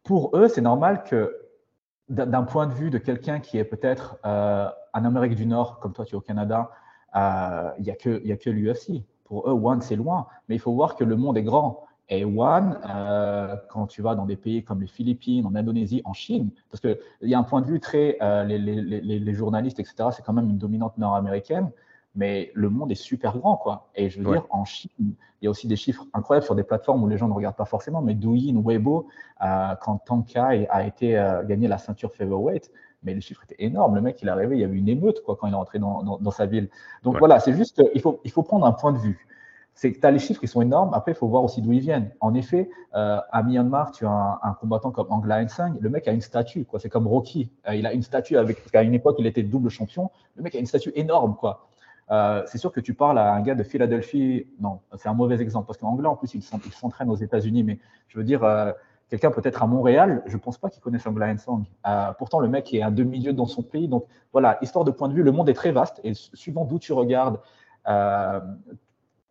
[0.04, 1.40] pour eux, c'est normal que
[2.12, 5.93] d'un point de vue de quelqu'un qui est peut-être euh, en Amérique du Nord, comme
[5.93, 6.69] toi tu es au Canada,
[7.15, 9.04] euh, il n'y a que, l'UFC.
[9.24, 10.28] Pour eux, One, c'est loin.
[10.50, 11.86] Mais il faut voir que le monde est grand.
[12.10, 16.12] Et One, euh, quand tu vas dans des pays comme les Philippines, en Indonésie, en
[16.12, 18.17] Chine, parce qu'il y a un point de vue très.
[18.45, 21.71] les, journalistes, etc., c'est quand même une dominante nord-américaine
[22.15, 23.89] mais le monde est super grand, quoi.
[23.95, 26.63] Et je veux dire, en Chine, il y a aussi des chiffres incroyables sur des
[26.63, 29.08] plateformes où les gens ne regardent pas forcément, mais Douyin, Weibo,
[29.41, 32.71] euh, quand Tankai a été euh, gagné la ceinture featherweight,
[33.04, 33.95] mais les chiffres étaient énormes.
[33.95, 35.80] Le mec, il est arrivé, il y avait une émeute, quoi, quand il est rentré
[35.80, 36.69] dans, dans, sa ville.
[37.04, 39.28] Donc voilà, c'est juste, il faut, il faut prendre un point de vue.
[39.74, 40.93] C'est que tu as les chiffres qui sont énormes.
[40.93, 42.12] Après, il faut voir aussi d'où ils viennent.
[42.19, 45.74] En effet, euh, à Myanmar, tu as un, combattant comme Angla Ensang.
[45.80, 46.80] Le mec a une statue, quoi.
[46.80, 47.50] C'est comme Rocky.
[47.67, 50.12] Euh, il a une statue avec, parce qu'à une époque, il était double champion.
[50.36, 51.71] Le mec a une statue énorme, quoi.
[52.12, 55.41] Euh, c'est sûr que tu parles à un gars de Philadelphie, non, c'est un mauvais
[55.41, 58.74] exemple, parce qu'en anglais, en plus, il s'entraîne aux États-Unis, mais je veux dire, euh,
[59.10, 61.63] quelqu'un peut-être à Montréal, je ne pense pas qu'il connaisse Angla Song.
[61.88, 63.88] Euh, pourtant, le mec est à demi-lieu dans son pays.
[63.88, 66.80] Donc voilà, histoire de point de vue, le monde est très vaste, et suivant d'où
[66.80, 67.39] tu regardes,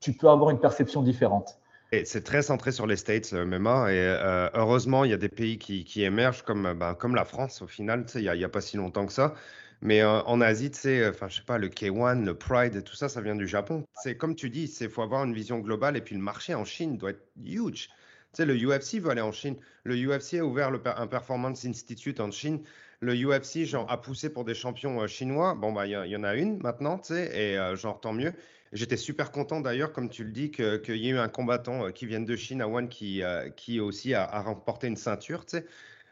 [0.01, 1.59] tu peux avoir une perception différente.
[2.05, 6.03] C'est très centré sur les States, MMA, et heureusement, il y a des pays qui,
[6.03, 9.05] émergent, comme, ben, comme la France, au final, il n'y a, a, pas si longtemps
[9.05, 9.35] que ça.
[9.83, 12.95] Mais euh, en Asie, tu sais, enfin, je sais pas, le K1, le Pride, tout
[12.95, 13.87] ça, ça vient du Japon.
[14.03, 16.65] C'est comme tu dis, il faut avoir une vision globale et puis le marché en
[16.65, 17.89] Chine doit être huge.
[18.33, 19.57] Tu sais, le UFC veut aller en Chine.
[19.85, 22.63] Le UFC a ouvert le, un Performance Institute en Chine.
[23.01, 25.55] Le UFC, genre, a poussé pour des champions euh, chinois.
[25.55, 28.35] Bon, bah, il y, en a une maintenant, tu sais, et euh, genre, tant mieux.
[28.73, 32.07] J'étais super content d'ailleurs, comme tu le dis, qu'il y ait eu un combattant qui
[32.07, 33.21] vient de Chine à One qui,
[33.57, 35.67] qui aussi a, a remporté une ceinture, tu sais.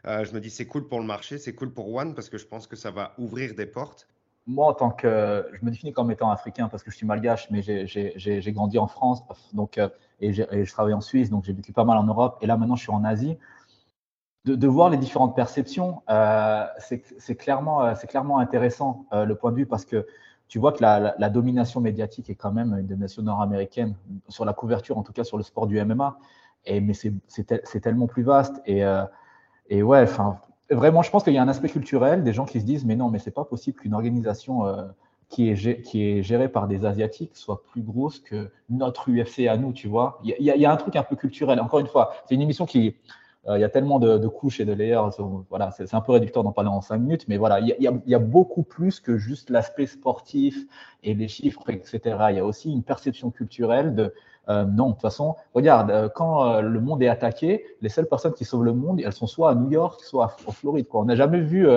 [0.09, 2.39] Euh, je me dis c'est cool pour le marché, c'est cool pour One parce que
[2.39, 4.07] je pense que ça va ouvrir des portes.
[4.47, 7.51] Moi, en tant que, je me définis comme étant africain parce que je suis malgache,
[7.51, 9.21] mais j'ai grandi en France,
[9.53, 12.47] donc euh, et, je travaille en Suisse, donc j'ai vécu pas mal en Europe, et
[12.47, 13.37] là maintenant je suis en Asie.
[14.45, 19.85] De, voir les différentes perceptions, euh, c'est clairement, clairement intéressant le point de vue parce
[19.85, 20.07] que
[20.47, 23.95] tu vois que la, la, domination médiatique est quand même une domination nord-américaine
[24.27, 26.17] sur la couverture, en tout cas sur le sport du MMA.
[26.65, 28.59] Et, mais c'est tellement plus vaste.
[28.65, 28.83] Et,
[29.69, 32.59] et ouais, enfin, vraiment, je pense qu'il y a un aspect culturel, des gens qui
[32.59, 34.83] se disent, mais non, mais c'est pas possible qu'une organisation euh,
[35.29, 39.57] qui, est, qui est gérée par des Asiatiques soit plus grosse que notre UFC à
[39.57, 40.19] nous, tu vois.
[40.23, 41.59] Il y, a, un truc un peu culturel.
[41.59, 42.95] Encore une fois, c'est une émission qui,
[43.47, 45.09] euh, il y a tellement de, couches et de layers.
[45.49, 47.91] Voilà, c'est un peu réducteur d'en parler en cinq minutes, mais voilà, il y, a,
[48.05, 50.65] il y a beaucoup plus que juste l'aspect sportif
[51.03, 51.99] et les chiffres, etc.
[52.31, 54.13] Il y a aussi une perception culturelle de
[54.49, 58.07] euh, non, de toute façon, regarde, euh, quand euh, le monde est attaqué, les seules
[58.07, 60.87] personnes qui sauvent le monde, elles sont soit à New York, soit en Floride.
[60.93, 61.67] On n'a jamais vu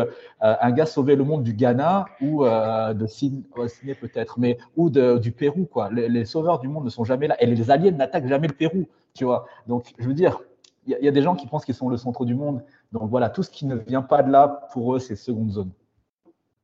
[0.41, 5.67] un gars sauver le monde du Ghana ou de Sydney peut-être, mais ou du Pérou.
[5.67, 5.91] Quoi.
[5.93, 7.37] Les, sauveurs du monde ne sont jamais là.
[7.43, 8.87] Et les aliens n'attaquent jamais le Pérou.
[9.15, 9.47] Tu vois.
[9.67, 10.41] Donc, je veux dire,
[10.87, 12.63] il y, a des gens qui pensent qu'ils sont le centre du monde.
[12.91, 15.71] Donc voilà, tout ce qui ne vient pas de là, pour eux, c'est seconde zone.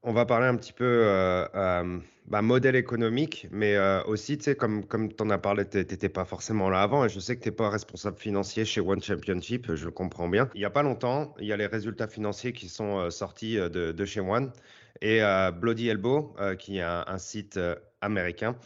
[0.05, 4.45] On va parler un petit peu euh, euh, bah, modèle économique, mais euh, aussi, tu
[4.45, 7.19] sais, comme, comme tu en as parlé, tu n'étais pas forcément là avant, et je
[7.19, 10.49] sais que tu n'es pas responsable financier chez One Championship, je le comprends bien.
[10.55, 13.91] Il n'y a pas longtemps, il y a les résultats financiers qui sont sortis de,
[13.91, 14.53] de, chez One,
[15.01, 15.21] et
[15.57, 17.59] Bloody Elbow, qui est un site
[18.01, 18.57] américain,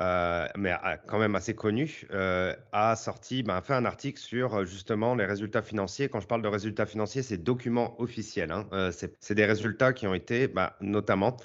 [0.00, 0.74] euh, mais
[1.06, 5.24] quand même assez connu, euh, a sorti, ben, fait un article sur euh, justement les
[5.24, 6.08] résultats financiers.
[6.08, 8.52] Quand je parle de résultats financiers, c'est documents officiels.
[8.52, 8.68] Hein.
[8.92, 11.36] c'est des résultats qui ont été ben, notamment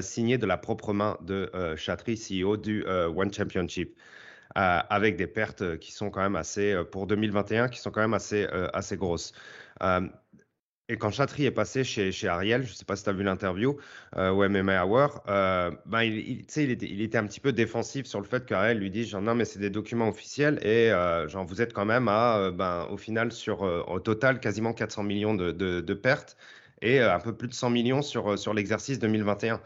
[0.00, 3.96] signés de la propre main de Chatry, CEO du One Championship.
[4.54, 8.46] avec des pertes qui sont quand même assez, pour 2021, qui sont quand même assez,
[8.74, 9.32] assez grosses.
[10.90, 13.22] Et quand Chatry est passé chez, Ariel, je ne sais pas si tu as vu
[13.22, 13.76] l'interview
[14.16, 18.18] euh, au MMA Hour, euh, ben il, il, il, était, un petit peu défensif sur
[18.18, 21.44] le fait qu'Ariel lui dit genre non mais c'est des documents officiels et euh, genre
[21.44, 25.34] vous êtes quand même à euh, ben, au final sur au total quasiment 400 millions
[25.34, 26.36] de, de, de pertes
[26.82, 29.60] et un peu plus de 100 millions sur, sur l'exercice 2021.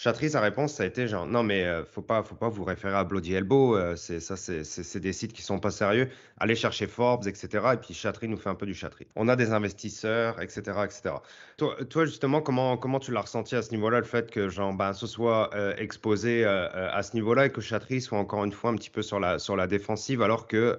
[0.00, 2.62] Chatry, sa réponse, ça a été genre, non, mais euh, faut pas, faut pas vous
[2.62, 6.08] référer à Bloody Elbow, euh, c'est ça, c'est des sites qui sont pas sérieux.
[6.38, 7.70] Allez chercher Forbes, etc.
[7.74, 9.08] Et puis Chatry nous fait un peu du Chatry.
[9.16, 11.16] On a des investisseurs, etc., etc.
[11.56, 14.72] Toi, toi justement, comment, comment tu l'as ressenti à ce niveau-là, le fait que genre,
[14.72, 18.70] ben, ce soit euh, exposé à ce niveau-là et que Chatry soit encore une fois
[18.70, 20.78] un petit peu sur la, sur la défensive, alors que,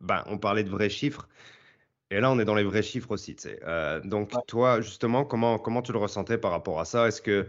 [0.00, 1.28] ben, on parlait de vrais chiffres.
[2.10, 3.36] Et là, on est dans les vrais chiffres aussi.
[4.02, 7.06] donc, toi, justement, comment, comment tu le ressentais par rapport à ça?
[7.06, 7.46] Est-ce que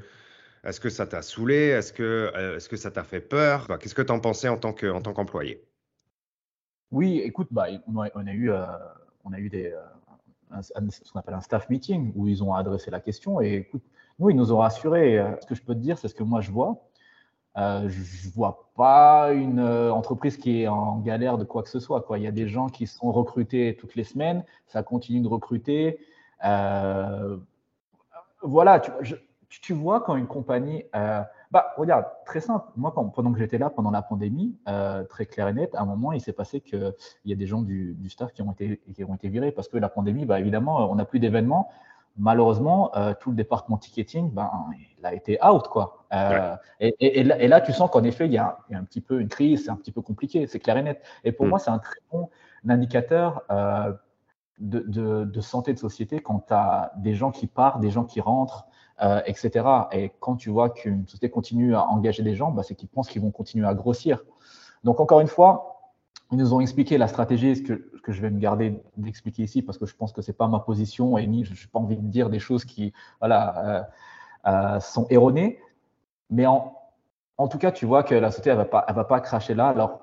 [0.67, 1.69] est-ce que ça t'a saoulé?
[1.69, 3.67] Est-ce que, euh, est-ce que ça t'a fait peur?
[3.79, 5.63] Qu'est-ce que tu en pensais en tant, qu'employé?
[6.91, 8.65] Oui, écoute, bah, on, a, eu, euh,
[9.23, 12.91] on a eu des, euh, ce qu'on appelle un staff meeting où ils ont adressé
[12.91, 13.39] la question.
[13.39, 13.83] Et écoute,
[14.19, 15.23] nous, ils nous ont rassurés.
[15.41, 16.89] Ce que je peux te dire, c'est ce que moi je vois.
[17.55, 22.05] je ne vois pas une entreprise qui est en galère de quoi que ce soit.
[22.17, 25.99] Il y a des gens qui sont recrutés toutes les semaines, ça continue de recruter.
[28.41, 28.81] voilà,
[29.49, 30.83] tu, vois quand une compagnie.
[30.95, 32.65] Euh, bah, regarde, très simple.
[32.75, 35.85] Moi, pendant que j'étais là, pendant la pandémie, euh, très clair et net, à un
[35.85, 36.93] moment, il s'est passé qu'il
[37.25, 39.77] y a des gens du, staff qui ont, été, qui ont été virés parce que
[39.77, 41.69] la pandémie, bah, évidemment, on n'a plus d'événements.
[42.19, 44.49] Malheureusement, euh, tout le département ticketing, ben,
[44.97, 45.67] il a été out.
[45.67, 46.05] Quoi.
[46.79, 49.71] Et, là, tu sens qu'en effet, il y, a, un petit peu une crise, c'est
[49.71, 51.01] un petit peu compliqué, c'est clair et net.
[51.23, 51.49] Et pour mm.
[51.49, 52.29] moi, c'est un très bon
[52.67, 53.43] indicateur.
[54.59, 58.05] De, de, de, santé de société quand tu as des gens qui partent, des gens
[58.05, 58.65] qui rentrent,
[59.01, 59.65] euh, etc.
[59.91, 63.07] Et quand tu vois qu'une société continue à engager des gens, bah, c'est qu'ils pensent
[63.07, 64.23] qu'ils vont continuer à grossir.
[64.83, 65.77] Donc, encore une fois,
[66.31, 69.77] ils nous ont expliqué la stratégie, ce que, je vais me garder d'expliquer ici, parce
[69.77, 71.97] que je pense que ce n'est pas ma position et ni je n'ai pas envie
[71.97, 73.83] de dire des choses qui voilà, euh,
[74.47, 75.59] euh, sont erronées.
[76.29, 76.73] Mais en,
[77.37, 79.67] en, tout cas, tu vois que la société, ne va, pas, va pas cracher là.
[79.67, 79.99] Alors,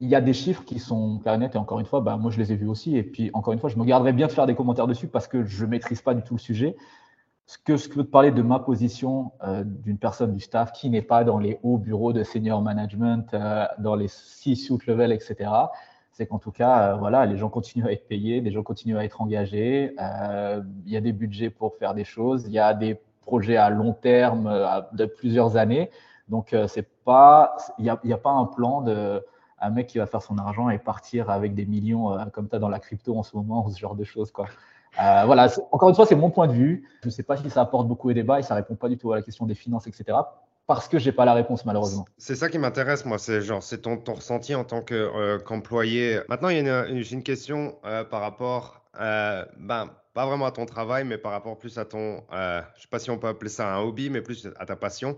[0.00, 2.38] il y a des chiffres qui sont clairs et encore une fois, bah, moi je
[2.38, 2.96] les ai vus aussi.
[2.96, 5.28] Et puis encore une fois, je me garderai bien de faire des commentaires dessus parce
[5.28, 6.76] que je ne maîtrise pas du tout le sujet.
[7.46, 10.90] Ce que je veux te parler de ma position euh, d'une personne du staff qui
[10.90, 15.12] n'est pas dans les hauts bureaux de senior management, euh, dans les six suit level,
[15.12, 15.50] etc.,
[16.12, 18.98] c'est qu'en tout cas, euh, voilà, les gens continuent à être payés, les gens continuent
[18.98, 22.74] à être engagés, il y a des budgets pour faire des choses, il y a
[22.74, 25.90] des projets à long terme de plusieurs années.
[26.28, 29.24] Donc, c'est pas, il n'y a, a, pas un plan de
[29.60, 32.58] un mec qui va faire son argent et partir avec des millions comme tu as
[32.58, 34.32] dans la crypto en ce moment, ce genre de choses.
[34.32, 34.46] Quoi.
[35.00, 36.88] Euh, voilà, encore une fois, c'est mon point de vue.
[37.02, 38.98] Je ne sais pas si ça apporte beaucoup de débats et ça répond pas du
[38.98, 40.18] tout à la question des finances, etc.
[40.66, 42.04] Parce que j'ai pas la réponse malheureusement.
[42.18, 43.18] C'est ça qui m'intéresse, moi.
[43.18, 46.20] C'est genre, c'est ton, ton, ressenti en tant euh, qu'employé.
[46.28, 50.66] Maintenant, il y a une, une question euh, par rapport, ben, pas vraiment à ton
[50.66, 53.74] travail, mais par rapport plus à ton, je sais pas si on peut appeler ça
[53.74, 55.16] un hobby, mais plus à ta passion,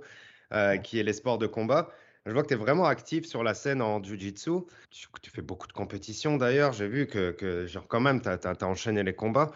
[0.85, 1.89] qui est les sports de combat.
[2.27, 4.51] Je vois que tu es vraiment actif sur la scène en Jiu-Jitsu.
[4.91, 6.73] Tu, fais beaucoup de compétitions d'ailleurs.
[6.73, 9.51] J'ai vu que, que, genre, quand même, tu as, enchaîné les combats.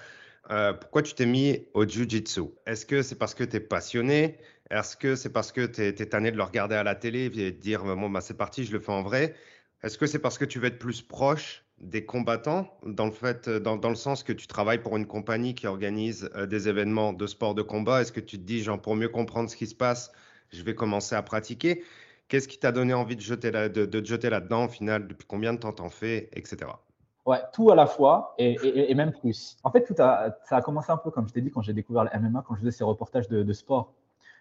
[0.50, 2.42] Euh, pourquoi tu t'es mis au Jiu-Jitsu?
[2.66, 4.37] Est-ce que c'est parce que tu es passionné?
[4.70, 7.31] Est-ce que c'est parce que tu es, tanné de le regarder à la télé et
[7.31, 9.35] de dire bon, bah, c'est parti, je le fais en vrai?
[9.83, 13.48] Est-ce que c'est parce que tu veux être plus proche des combattants dans le, fait,
[13.48, 17.14] dans, dans le sens que tu travailles pour une compagnie qui organise euh, des événements
[17.14, 18.02] de sport de combat?
[18.02, 20.12] Est-ce que tu te dis, genre, pour mieux comprendre ce qui se passe,
[20.52, 21.83] je vais commencer à pratiquer?
[22.28, 25.54] Qu'est-ce qui t'a donné envie de, jeter de, te jeter là-dedans au final Depuis combien
[25.54, 26.70] de temps t'en fais, etc.
[27.24, 29.56] Ouais, tout à la fois et, même plus.
[29.64, 31.72] En fait, tout a, ça a commencé un peu, comme je t'ai dit, quand j'ai
[31.72, 33.94] découvert le MMA, quand je faisais ces reportages de, sport.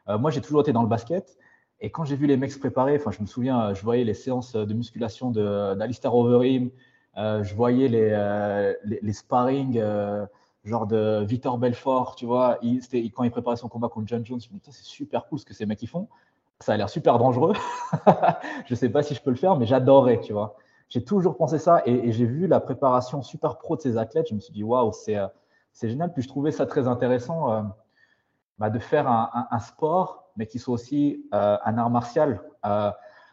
[0.09, 1.37] Euh, moi, j'ai toujours été dans le basket.
[1.79, 4.13] Et quand j'ai vu les mecs se préparer, enfin, je me souviens, je voyais les
[4.13, 6.71] séances de musculation d'Alistair Overeem,
[7.17, 9.81] euh, je voyais les, euh, les, sparring,
[10.63, 14.41] genre de Victor Belfort, tu vois, il, quand il préparait son combat contre John Jones,
[14.41, 16.09] je me disais, c'est super cool ce que ces mecs ils font
[16.59, 17.53] ça a l'air super dangereux.
[18.65, 20.55] je ne sais pas si je peux le faire, mais j'adorais, tu vois.
[20.89, 24.27] J'ai toujours pensé ça et, j'ai vu la préparation super pro de ces athlètes.
[24.29, 25.27] Je me suis dit, waouh, c'est euh,
[25.81, 26.13] génial.
[26.13, 27.61] Puis je trouvais ça très intéressant euh,
[28.57, 32.41] bah, de faire un, sport, mais qui soit aussi euh, un art martial.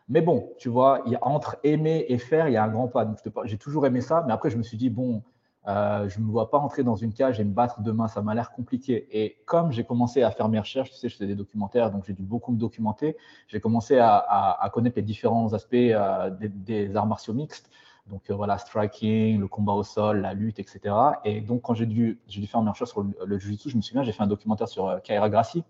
[0.09, 2.89] mais bon, tu vois, y a, entre aimer et faire, il y a un grand
[2.89, 3.09] pas.
[3.45, 5.23] J'ai toujours aimé ça, mais après, je me suis dit, bon,
[5.67, 8.21] euh, je ne me vois pas entrer dans une cage et me battre demain, ça
[8.21, 9.09] m'a l'air compliqué.
[9.13, 12.05] Et comme j'ai commencé à faire mes recherches, tu sais, je fais des documentaires, donc
[12.07, 13.17] j'ai dû beaucoup me documenter,
[13.49, 17.71] j'ai commencé à, connaître les différents aspects euh, des, arts martiaux mixtes.
[18.09, 20.95] Donc euh, voilà, striking, le combat au sol, la lutte, etc.
[21.25, 24.13] Et donc quand j'ai dû, faire mes recherches sur le, jiu-jitsu, je me souviens, j'ai
[24.13, 25.65] fait un documentaire sur Kaira Gracie,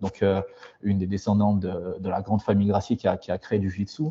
[0.00, 0.24] donc
[0.82, 4.04] une des descendantes de, la grande famille Gracie qui a, créé du jiu-jitsu.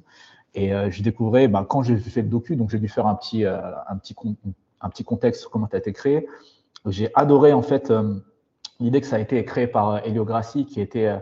[0.55, 3.45] Et j'ai découvert, ben, quand j'ai fait le docu, donc j'ai dû faire un petit,
[3.45, 4.13] un petit
[4.81, 6.27] un petit contexte sur comment ça a été créé.
[6.85, 8.15] J'ai adoré en fait euh,
[8.79, 11.19] l'idée que ça a été créé par euh, Elio Grassi, qui était euh,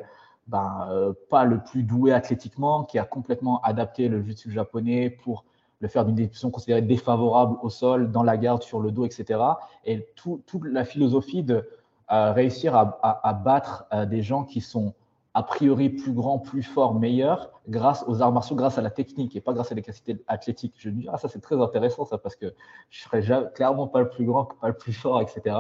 [0.48, 5.44] ben, pas le plus doué athlétiquement, qui a complètement adapté le jiu-jitsu japonais pour
[5.80, 9.40] le faire d'une décision considérée défavorable au sol, dans la garde, sur le dos, etc.
[9.86, 11.70] Et toute la philosophie de
[12.10, 14.96] réussir à, battre des gens qui sont
[15.38, 19.36] a priori plus grand, plus fort, meilleur, grâce aux arts martiaux, grâce à la technique
[19.36, 20.74] et pas grâce à des capacités athlétiques.
[20.80, 22.56] Je me dis, ah, ça c'est très intéressant ça, parce que
[22.90, 23.22] je serais
[23.54, 25.56] clairement pas le plus grand, pas le plus fort, etc.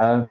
[0.00, 0.24] Euh,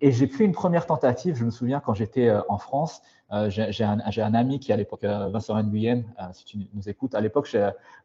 [0.00, 3.48] et j'ai fait une première tentative, je me souviens quand j'étais euh, en France, euh,
[3.48, 7.50] j'ai un, ami qui à l'époque, Vincent Nguyen, si tu nous écoutes, à l'époque,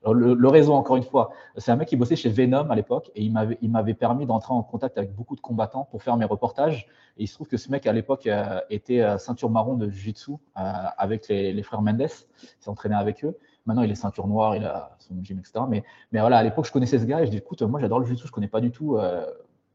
[0.05, 3.23] le, réseau encore une fois, c'est un mec qui bossait chez Venom à l'époque et
[3.23, 6.87] il m'avait permis d'entrer en contact avec beaucoup de combattants pour faire mes reportages.
[7.17, 8.29] Et il se trouve que ce mec à l'époque
[8.69, 13.37] était ceinture marron de Jiu-Jitsu avec les, frères Mendes, il s'est entraîné avec eux.
[13.65, 15.65] Maintenant, il est ceinture noire, il a son gym, etc.
[15.67, 15.83] Mais,
[16.13, 18.27] voilà, à l'époque, je connaissais ce gars et je dis, écoute, moi j'adore le Jiu-Jitsu,
[18.27, 18.97] je connais pas du tout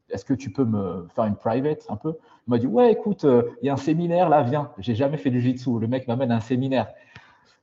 [0.09, 2.15] est-ce que tu peux me faire une private un peu?
[2.47, 4.71] Il m'a dit, ouais, écoute, euh, il y a un séminaire là, viens.
[4.77, 5.79] J'ai jamais fait du jiu-jitsu.
[5.79, 6.87] Le mec m'amène à un séminaire.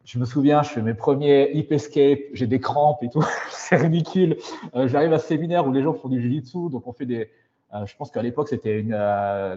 [0.05, 3.77] Je me souviens, je fais mes premiers hip escape, j'ai des crampes et tout, c'est
[3.77, 4.37] ridicule.
[4.75, 7.31] Euh, j'arrive à ce séminaire où les gens font du jiu-jitsu, donc on fait des.
[7.75, 8.97] Euh, je pense qu'à l'époque c'était une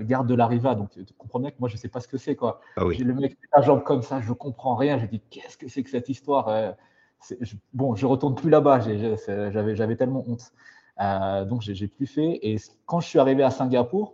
[0.01, 2.35] garde de la riva, donc tu comprenais que moi je sais pas ce que c'est
[2.35, 2.59] quoi.
[2.75, 2.97] Ah oui.
[2.97, 4.99] Le mec la jambe comme ça, je comprends rien.
[4.99, 6.75] J'ai dit qu'est-ce que c'est que cette histoire
[7.73, 10.51] Bon, je retourne plus là-bas, j'avais tellement honte.
[10.99, 12.39] Euh, donc, j'ai plus fait.
[12.41, 14.13] Et quand je suis arrivé à Singapour,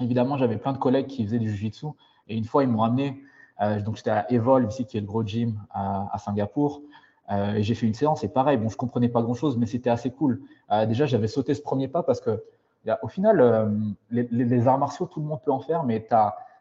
[0.00, 1.86] évidemment, j'avais plein de collègues qui faisaient du jiu-jitsu.
[2.28, 3.22] Et une fois, ils m'ont amené.
[3.62, 6.82] Euh, donc, j'étais à Evolve, ici, qui est le gros gym à, Singapour.
[7.30, 8.22] Euh, et j'ai fait une séance.
[8.24, 10.42] Et pareil, bon, je comprenais pas grand-chose, mais c'était assez cool.
[10.86, 12.42] déjà, j'avais sauté ce premier pas parce que,
[13.02, 16.06] au final, les, arts martiaux, tout le monde peut en faire, mais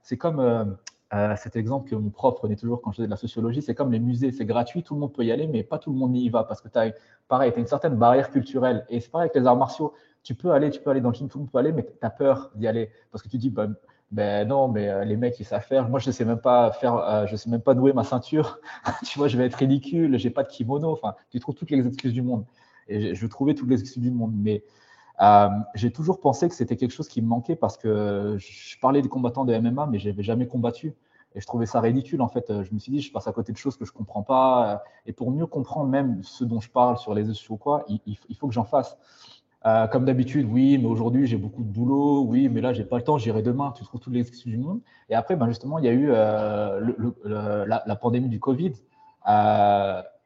[0.02, 0.78] c'est comme
[1.14, 3.76] euh, cet exemple que mon prof prenait toujours quand je faisais de la sociologie, c'est
[3.76, 5.98] comme les musées, c'est gratuit, tout le monde peut y aller, mais pas tout le
[5.98, 6.92] monde y va parce que tu as,
[7.28, 8.86] pareil, as une certaine barrière culturelle.
[8.90, 11.16] Et c'est pareil avec les arts martiaux, tu peux aller, tu peux aller dans le
[11.16, 13.38] gym, tout le monde peut aller, mais tu as peur d'y aller parce que tu
[13.38, 13.76] dis, ben,
[14.12, 15.90] ben non, mais euh, les mecs, ils savent faire.
[15.90, 18.60] Moi, je ne sais même pas faire, euh, je sais même pas nouer ma ceinture.
[19.06, 20.92] tu vois, je vais être ridicule, j'ai pas de kimono.
[20.92, 22.46] Enfin, tu trouves toutes les excuses du monde.
[22.88, 24.34] Et je, je trouvais toutes les excuses du monde.
[24.36, 24.64] Mais
[25.22, 29.02] euh, j'ai toujours pensé que c'était quelque chose qui me manquait parce que je parlais
[29.02, 30.94] des combattants de MMA, mais je n'avais jamais combattu.
[31.36, 32.46] Et je trouvais ça ridicule, en fait.
[32.64, 34.84] Je me suis dit, je passe à côté de choses que je ne comprends pas.
[35.06, 38.18] Et pour mieux comprendre même ce dont je parle sur les réseaux sociaux, quoi, il,
[38.38, 38.98] faut que j'en fasse.
[39.66, 42.22] Euh, comme d'habitude, oui, mais aujourd'hui, j'ai beaucoup de boulot.
[42.22, 43.74] Oui, mais là, j'ai pas le temps, j'irai demain.
[43.76, 44.80] Tu trouves toutes les excuses du monde.
[45.10, 48.72] Et après, ben, justement, il y a eu euh, la, pandémie du Covid.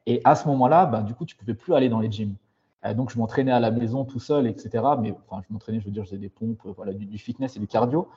[0.06, 2.36] et à ce moment-là, ben, du coup, tu ne pouvais plus aller dans les gyms.
[2.84, 4.84] Euh, donc, je m'entraînais à la maison tout seul, etc.
[5.00, 7.66] Mais je m'entraînais, je veux dire, faisais des pompes, euh, voilà, du, fitness et du
[7.66, 8.08] cardio.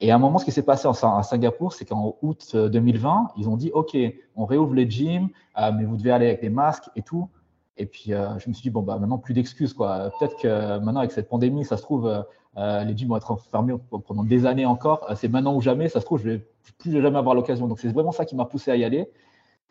[0.00, 3.28] Et à un moment, ce qui s'est passé à Singapour, c'est qu'en août 2020, euh,
[3.36, 3.96] ils ont dit OK,
[4.34, 7.28] on réouvre les gyms, mais vous devez aller avec des masques et tout.
[7.76, 9.72] Et puis, je me suis dit, bon, bah, maintenant, plus d'excuses.
[9.72, 10.10] quoi.
[10.18, 12.24] Peut-être que maintenant, avec cette pandémie, ça se trouve,
[12.56, 13.74] les gyms vont être fermés
[14.06, 15.06] pendant des années encore.
[15.14, 15.88] c'est maintenant ou jamais.
[15.88, 16.46] Ça se trouve, je vais
[16.78, 17.68] plus jamais avoir l'occasion.
[17.68, 19.08] Donc, c'est vraiment ça qui m'a poussé à y aller.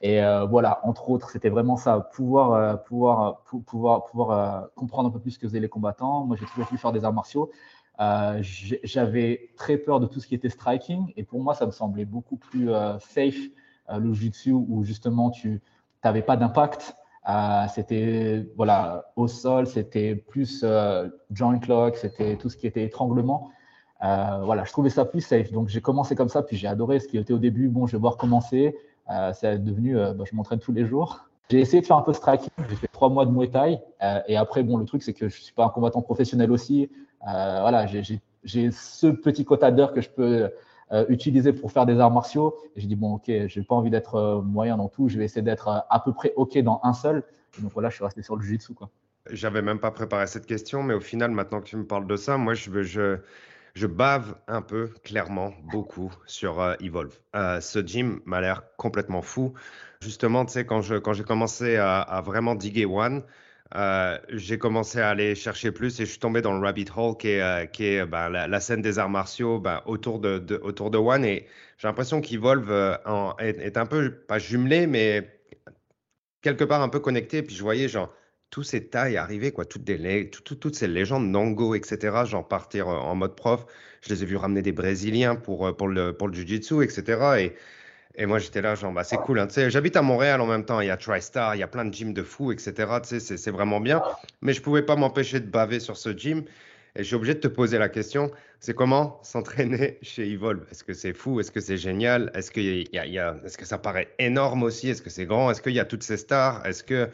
[0.02, 5.08] Et euh, voilà, entre autres, c'était vraiment ça, pouvoir, euh, pouvoir, pouvoir, pouvoir euh, comprendre
[5.08, 6.26] un peu plus ce que faisaient les combattants.
[6.26, 7.52] Moi, j'ai toujours voulu faire des arts martiaux.
[8.00, 12.06] J'avais très peur de tout ce qui était striking, et pour moi, ça me semblait
[12.06, 13.38] beaucoup plus safe
[13.90, 15.62] le jiu-jitsu où justement tu
[16.04, 16.96] n'avais pas d'impact.
[17.74, 20.66] c'était voilà au sol, c'était plus
[21.32, 23.52] joint lock, c'était tout ce qui était étranglement.
[24.02, 25.52] voilà, je trouvais ça plus safe.
[25.52, 27.70] Donc j'ai commencé comme ça, puis j'ai adoré ce qui était au début.
[27.70, 28.76] Bon, je vais voir commencer.
[29.10, 31.28] Euh, c'est devenu, euh, bah, je m'entraîne tous les jours.
[31.50, 33.80] J'ai essayé de faire un peu de striking, j'ai fait trois mois de Muay Thai.
[34.02, 36.52] Euh, et après, bon, le truc, c'est que je ne suis pas un combattant professionnel
[36.52, 36.90] aussi.
[37.22, 40.50] voilà, j'ai ce petit quota d'heures que je peux
[41.10, 42.56] utiliser pour faire des arts martiaux.
[42.76, 45.26] Et j'ai dit, bon, ok, je n'ai pas envie d'être moyen dans tout, je vais
[45.26, 47.24] essayer d'être à peu près ok dans un seul.
[47.62, 48.74] donc voilà, je suis resté sur le jiu-jitsu.
[49.30, 52.16] J'avais même pas préparé cette question, mais au final, maintenant que tu me parles de
[52.16, 53.18] ça, moi, je, je,
[53.76, 57.18] je bave un peu, clairement, beaucoup sur euh, Evolve.
[57.36, 59.54] Euh, ce gym m'a l'air complètement fou.
[60.02, 63.24] Justement, tu sais, quand j'ai commencé à, vraiment diguer One,
[63.76, 67.18] euh, j'ai commencé à aller chercher plus et je suis tombé dans le rabbit hole
[67.18, 71.26] qui est, ben, la, scène des arts martiaux ben, autour, de, autour de One.
[71.26, 72.70] Et j'ai l'impression qu'Evolve
[73.40, 75.40] est, est, un peu, pas jumelé, mais
[76.42, 77.42] quelque part un peu connecté.
[77.42, 78.14] Puis je voyais genre
[78.54, 82.98] tous ces tailles arriver, quoi, toutes, des, toutes ces légendes Nango, etc., genre partir euh,
[82.98, 83.66] en mode prof.
[84.02, 87.20] Je les ai vus ramener des Brésiliens pour, euh, pour le, pour le Jiu-Jitsu, etc.
[87.40, 87.54] Et,
[88.14, 89.40] et moi, j'étais là, genre, bah, c'est cool.
[89.40, 89.48] Hein.
[89.70, 90.82] J'habite à Montréal en même temps.
[90.82, 92.92] Il y a TriStar, il y a plein de gyms de fous, etc.
[93.02, 94.04] C'est vraiment bien.
[94.44, 96.44] Mais je ne pouvais pas m'empêcher de baver sur ce gym.
[96.96, 100.64] Et je suis obligé de te poser la question, c'est comment s'entraîner chez Evolve?
[100.70, 101.40] Est-ce que c'est fou?
[101.40, 102.30] Est-ce que c'est génial?
[102.36, 104.90] Est-ce que, y y a, est -ce que ça paraît énorme aussi?
[104.90, 105.50] Est-ce que c'est grand?
[105.50, 106.64] Est-ce qu'il y a toutes ces stars?
[106.68, 107.10] Est-ce que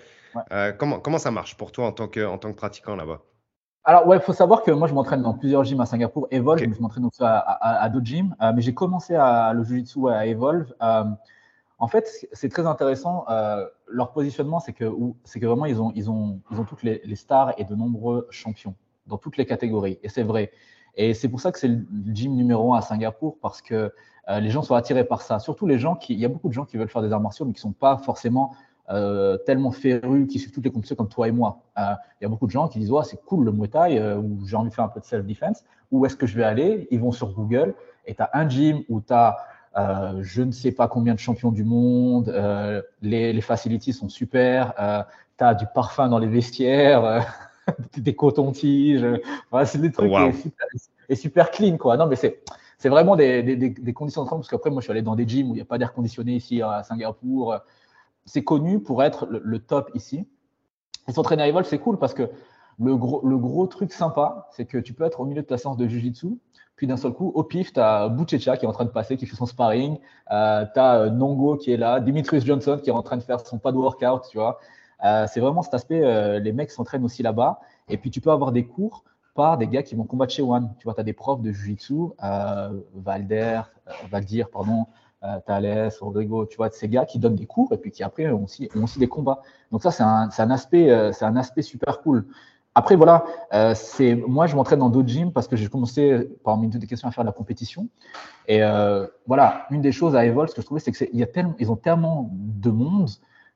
[0.52, 3.22] euh, comment, comment ça marche pour toi en tant que, en tant que pratiquant là-bas?
[3.84, 6.62] Alors, ouais, il faut savoir que moi, je m'entraîne dans plusieurs gyms à Singapour, Evolve,
[6.62, 10.74] je m'entraîne aussi à, d'autres gyms, euh, mais j'ai commencé à, le Jiu-Jitsu à Evolve.
[10.82, 11.06] Euh,
[11.80, 13.26] en fait, c'est très intéressant.
[13.88, 17.54] leur positionnement, c'est que, que vraiment, ils ont, ils ont, ils ont toutes les, stars
[17.58, 18.76] et de nombreux champions
[19.08, 19.98] dans toutes les catégories.
[20.04, 20.52] Et c'est vrai.
[20.96, 23.94] Et c'est pour ça que c'est le gym numéro un à Singapour, parce que
[24.28, 25.40] les gens sont attirés par ça.
[25.40, 27.22] Surtout les gens qui, il y a beaucoup de gens qui veulent faire des arts
[27.22, 28.54] martiaux, mais qui ne sont pas forcément
[28.92, 31.62] euh, tellement férus, qui suivent toutes les compétitions comme toi et moi.
[31.78, 34.46] Euh, il y a beaucoup de gens qui disent, c'est cool le Muay Thai, ou
[34.46, 35.64] j'ai envie de faire un peu de self-defense.
[35.92, 36.88] Où est-ce que je vais aller?
[36.92, 37.74] Ils vont sur Google
[38.06, 39.38] et tu as un gym où tu as
[40.22, 42.34] je ne sais pas combien de champions du monde,
[43.02, 44.74] les, les, facilities sont super,
[45.38, 47.26] tu as du parfum dans les vestiaires,
[47.98, 49.06] des cotons-tiges,
[49.64, 50.68] c'est des trucs super,
[51.08, 51.78] et super clean.
[51.78, 51.96] Quoi.
[51.96, 52.42] Non, mais c'est
[52.80, 55.28] c'est vraiment des, des, conditions de travail, parce qu'après, moi, je suis allé dans des
[55.28, 57.58] gyms où il n'y a pas d'air conditionné ici à Singapour.
[58.30, 60.28] C'est connu pour être le, top ici.
[61.08, 62.30] Et s'entraîner à Evolve, c'est cool parce que
[62.78, 65.58] le gros, le gros truc sympa, c'est que tu peux être au milieu de ta
[65.58, 66.38] séance de Jiu-Jitsu,
[66.76, 69.18] puis d'un seul coup, au pif, tu as Buchecha qui est en train de passer,
[69.18, 69.98] qui fait son sparring,
[70.32, 73.24] euh, tu as euh, Nongo qui est là, Dimitrius Johnson qui est en train de
[73.24, 74.60] faire son pas de workout, tu vois.
[75.04, 77.60] Euh, c'est vraiment cet aspect, euh, les mecs s'entraînent aussi là-bas.
[77.90, 79.04] Et puis tu peux avoir des cours
[79.58, 80.74] des gars qui vont combattre chez One.
[80.80, 82.10] Tu vois, tu as des profs de Jiu-Jitsu,
[82.94, 83.62] Valder,
[84.12, 84.86] Valdir, pardon,
[85.24, 88.30] euh, Thales, Rodrigo, tu vois, ces gars qui donnent des cours et puis qui après
[88.32, 89.42] ont aussi, des combats.
[89.72, 92.26] Donc ça, c'est un, euh, aspect super cool.
[92.76, 96.70] Après, voilà, euh, c'est moi, je m'entraîne dans d'autres gyms parce que j'ai commencé, parmi
[96.70, 97.90] toutes des questions, à faire de la compétition.
[98.48, 101.76] Et euh, voilà, une des choses à Evolve, ce que je trouvais, c'est qu'ils ont
[101.76, 103.10] tellement de monde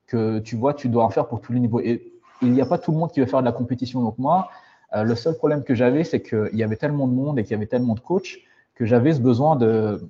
[0.07, 1.79] que tu vois, tu dois en faire pour tous les niveaux.
[1.79, 2.11] Et
[2.41, 4.01] il n'y a pas tout le monde qui veut faire de la compétition.
[4.01, 4.49] Donc moi,
[4.95, 7.51] euh, le seul problème que j'avais, c'est qu'il y avait tellement de monde et qu'il
[7.51, 8.39] y avait tellement de coachs
[8.75, 10.01] que j'avais ce besoin de.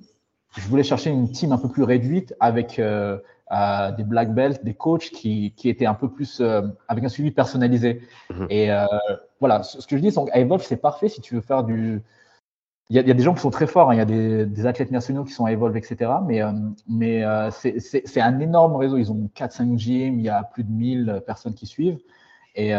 [0.56, 3.18] Je voulais chercher une team un peu plus réduite avec euh,
[3.50, 6.42] euh, des black belts, des coachs qui, qui étaient un peu plus
[6.88, 8.02] avec un suivi personnalisé.
[8.30, 8.46] Mhm.
[8.50, 8.68] Et
[9.40, 12.02] voilà, ce que je dis, c'est Evolve, c'est parfait si tu veux faire du.
[12.90, 13.94] Il y, a, il y, a, des gens qui sont très forts, hein.
[13.94, 16.10] il y a des, des, athlètes nationaux qui sont à Evolve, etc.
[16.26, 16.42] Mais,
[16.86, 18.98] mais c'est un énorme réseau.
[18.98, 21.98] Ils ont 4-5 gyms, il y a plus de 1000 personnes qui suivent.
[22.54, 22.74] Et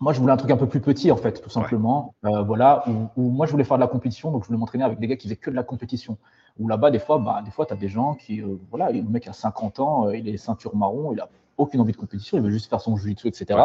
[0.00, 2.14] moi, je voulais un truc un peu plus petit, en fait, tout simplement.
[2.24, 2.84] Euh, voilà,
[3.16, 5.16] où, moi, je voulais faire de la compétition, donc je voulais m'entraîner avec des gars
[5.16, 6.16] qui faisaient que de la compétition.
[6.58, 9.02] Où là-bas, des fois, bah, des fois, tu as des gens qui, euh, voilà, le
[9.02, 11.28] mec a 50 ans, euh, il est ceinture marron, il a
[11.58, 13.60] aucune envie de compétition, il veut juste faire son jiu-jitsu, etc.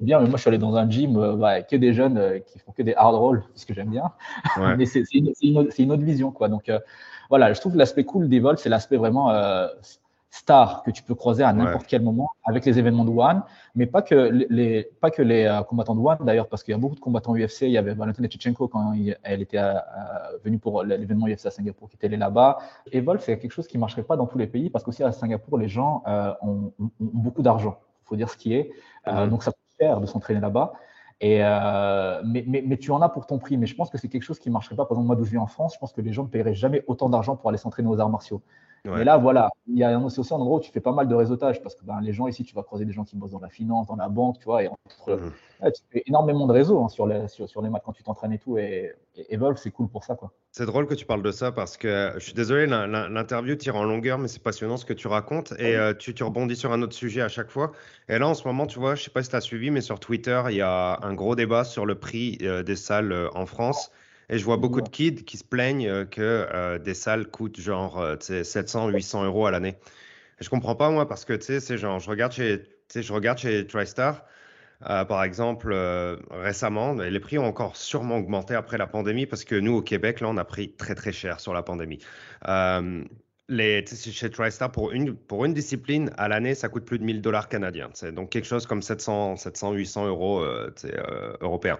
[0.00, 2.58] Eh bien, mais moi, je suis allé dans un gym, bah, que des jeunes qui
[2.58, 4.12] font que des hard rolls, ce que j'aime bien.
[4.76, 6.48] mais c'est une, une, autre vision, quoi.
[6.48, 6.70] Donc,
[7.30, 9.30] voilà, je trouve l'aspect cool des vols, c'est l'aspect vraiment
[10.30, 13.42] star que tu peux croiser à n'importe quel moment avec les événements de One,
[13.74, 14.14] mais pas que
[14.48, 17.00] les, pas que les euh, combattants de One d'ailleurs, parce qu'il y a beaucoup de
[17.00, 17.62] combattants UFC.
[17.62, 19.78] Il y avait Valentina Tchechenko quand elle était euh, euh,
[20.44, 22.58] venue pour l'événement UFC à Singapour qui était allée là-bas.
[22.92, 25.10] Evolve, c'est quelque chose qui ne marcherait pas dans tous les pays parce qu'aussi à
[25.10, 26.04] Singapour, les gens
[26.42, 27.78] ont, beaucoup d'argent.
[28.04, 28.70] Il faut dire ce qui est.
[29.06, 30.72] Donc ça coûte cher de s'entraîner là-bas.
[31.20, 33.56] Et mais, mais, mais, tu en as pour ton prix.
[33.56, 34.84] Mais je pense que c'est quelque chose qui ne marcherait pas.
[34.84, 36.54] Par exemple, moi, d'où je vis en France, je pense que les gens ne paieraient
[36.54, 38.42] jamais autant d'argent pour aller s'entraîner aux arts martiaux.
[38.84, 41.14] Mais là, voilà, il y a aussi un endroit où tu fais pas mal de
[41.14, 43.40] réseautage parce que ben, les gens ici, tu vas croiser des gens qui bossent dans
[43.40, 45.72] la finance, dans la banque, tu vois, et entre, mmh.
[45.72, 48.32] tu fais énormément de réseaux hein, sur, les, sur, sur, les maths quand tu t'entraînes
[48.32, 48.58] et tout.
[48.58, 48.92] Et,
[49.28, 50.32] Evolve, c'est cool pour ça, quoi.
[50.52, 53.84] C'est drôle que tu parles de ça parce que je suis désolé, l'interview tire en
[53.84, 56.80] longueur, mais c'est passionnant ce que tu racontes et euh, tu, tu, rebondis sur un
[56.80, 57.72] autre sujet à chaque fois.
[58.08, 59.82] Et là, en ce moment, tu vois, je sais pas si tu as suivi, mais
[59.82, 63.28] sur Twitter, il y a un gros débat sur le prix euh, des salles euh,
[63.34, 63.90] en France.
[64.30, 67.60] Et je vois beaucoup de kids qui se plaignent euh, que euh, des salles coûtent
[67.60, 69.74] genre 700, euh, 800 euros à l'année.
[70.38, 72.62] Je comprends pas moi parce que tu sais, c'est genre, je regarde chez,
[72.94, 74.24] je regarde chez TriStar,
[74.80, 75.74] par exemple,
[76.30, 80.20] récemment, les prix ont encore sûrement augmenté après la pandémie parce que nous au Québec,
[80.20, 81.98] là, on a pris très très cher sur la pandémie.
[83.50, 87.20] les, chez TriStar, pour une, pour une discipline, à l'année, ça coûte plus de 1000
[87.20, 87.90] dollars canadiens.
[88.14, 90.42] Donc quelque chose comme 700, 700 800 euros
[91.42, 91.78] européens.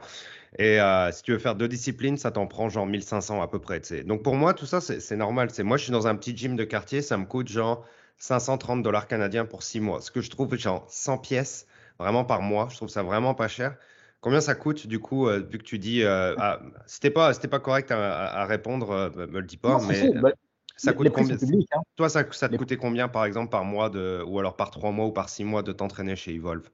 [0.59, 3.59] Et euh, si tu veux faire deux disciplines, ça t'en prend genre 1500 à peu
[3.61, 3.81] près.
[4.05, 5.49] Donc pour moi, tout ça, c'est normal.
[5.61, 7.85] Moi, je suis dans un petit gym de quartier, ça me coûte genre
[8.19, 10.01] 530 dollars canadiens pour six mois.
[10.01, 11.67] Ce que je trouve genre 100 pièces
[11.99, 12.69] vraiment par mois.
[12.71, 13.77] Je trouve ça vraiment pas cher.
[14.21, 17.91] Combien ça coûte du coup, euh, vu que tu dis, euh, ah, c'était pas, correct
[17.91, 20.33] à, répondre, euh, me le dis pas, mais bah,
[20.77, 21.81] ça coûte combien hein.
[21.97, 24.91] Toi, ça, ça te coûtait combien par exemple par mois de, ou alors par trois
[24.91, 26.69] mois ou par six mois de t'entraîner chez Evolve?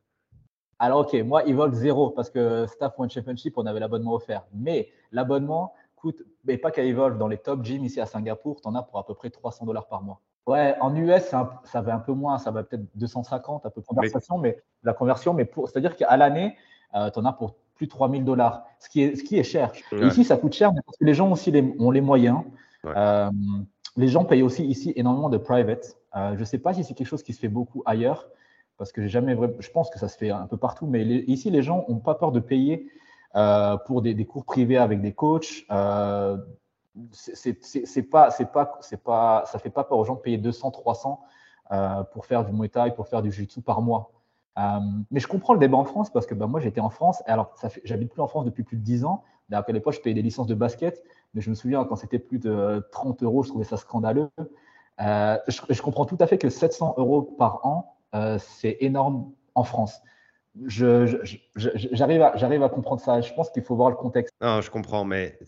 [0.79, 4.45] Alors, ok, moi, Evolve zéro parce que Staff One Championship, on avait l'abonnement offert.
[4.53, 8.69] Mais l'abonnement coûte, mais pas qu'à Evolve, dans les top gyms ici à Singapour, tu
[8.69, 10.21] en as pour à peu près 300 dollars par mois.
[10.47, 14.39] Ouais, en US, ça va un peu moins, ça va peut-être 250, un peu conversation,
[14.39, 16.57] mais, la conversion, mais c'est-à-dire qu'à l'année,
[16.95, 19.43] euh, tu en as pour plus de 3000 dollars, ce qui est, ce qui est
[19.43, 19.73] cher.
[19.93, 22.43] Ici, ça coûte cher, mais parce que les gens aussi ont les moyens.
[22.85, 23.31] Euh,
[23.97, 25.97] les gens payent aussi ici énormément de private.
[26.15, 28.29] Euh, je ne sais pas si c'est quelque chose qui se fait beaucoup ailleurs
[28.79, 31.51] parce que j'ai jamais je pense que ça se fait un peu partout, mais ici
[31.51, 32.89] les gens n'ont pas peur de payer
[33.35, 35.65] euh, pour des, cours privés avec des coachs.
[35.71, 36.37] Euh,
[37.13, 40.71] c'est pas, c'est pas, c'est pas, ça fait pas peur aux gens de payer 200,
[40.71, 41.21] 300
[41.73, 44.13] euh, pour faire du Muay Thai, pour faire du Jiu-Jitsu par mois.
[44.59, 44.63] Euh,
[45.11, 47.31] mais je comprends le débat en France parce que bah, moi j'étais en France, et
[47.31, 47.55] alors
[47.85, 50.47] j'habite plus en France depuis plus de 10 ans, à l'époque, je payais des licences
[50.47, 51.05] de basket,
[51.35, 54.31] mais je me souviens quand c'était plus de 30 euros, je trouvais ça scandaleux.
[54.99, 60.01] Je, comprends tout à fait que 700 euros par an, euh, c'est énorme en France.
[60.67, 63.21] J'arrive à, à, comprendre ça.
[63.21, 64.35] Je pense qu'il faut voir le contexte.
[64.41, 65.39] Non, je comprends, mais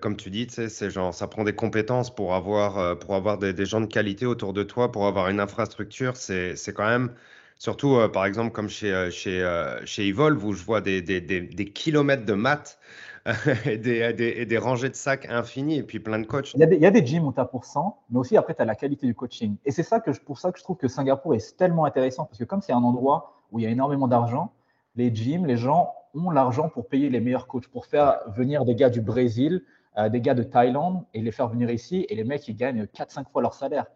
[0.00, 0.48] comme tu dis,
[0.88, 4.52] genre, ça prend des compétences pour avoir, euh, pour avoir des, gens de qualité autour
[4.52, 6.16] de toi, pour avoir une infrastructure.
[6.16, 7.12] C'est quand même,
[7.58, 12.24] surtout par exemple comme chez, chez, chez Evolve, où je vois des, des, des kilomètres
[12.24, 12.80] de maths
[13.66, 16.52] et, des, rangées de sacs infinis et puis plein de coachs.
[16.54, 18.64] Il y a des, il où tu as pour 100, mais aussi après, tu as
[18.64, 19.56] la qualité du coaching.
[19.64, 22.38] Et c'est ça que pour ça que je trouve que Singapour est tellement intéressant parce
[22.38, 24.52] que comme c'est un endroit où il y a énormément d'argent,
[24.94, 28.74] les gyms, les gens ont l'argent pour payer les meilleurs coachs, pour faire venir des
[28.74, 29.62] gars du Brésil,
[29.98, 32.06] euh, des gars de Thaïlande et les faire venir ici.
[32.08, 33.86] Et les mecs, ils gagnent 4-5 fois leur salaire.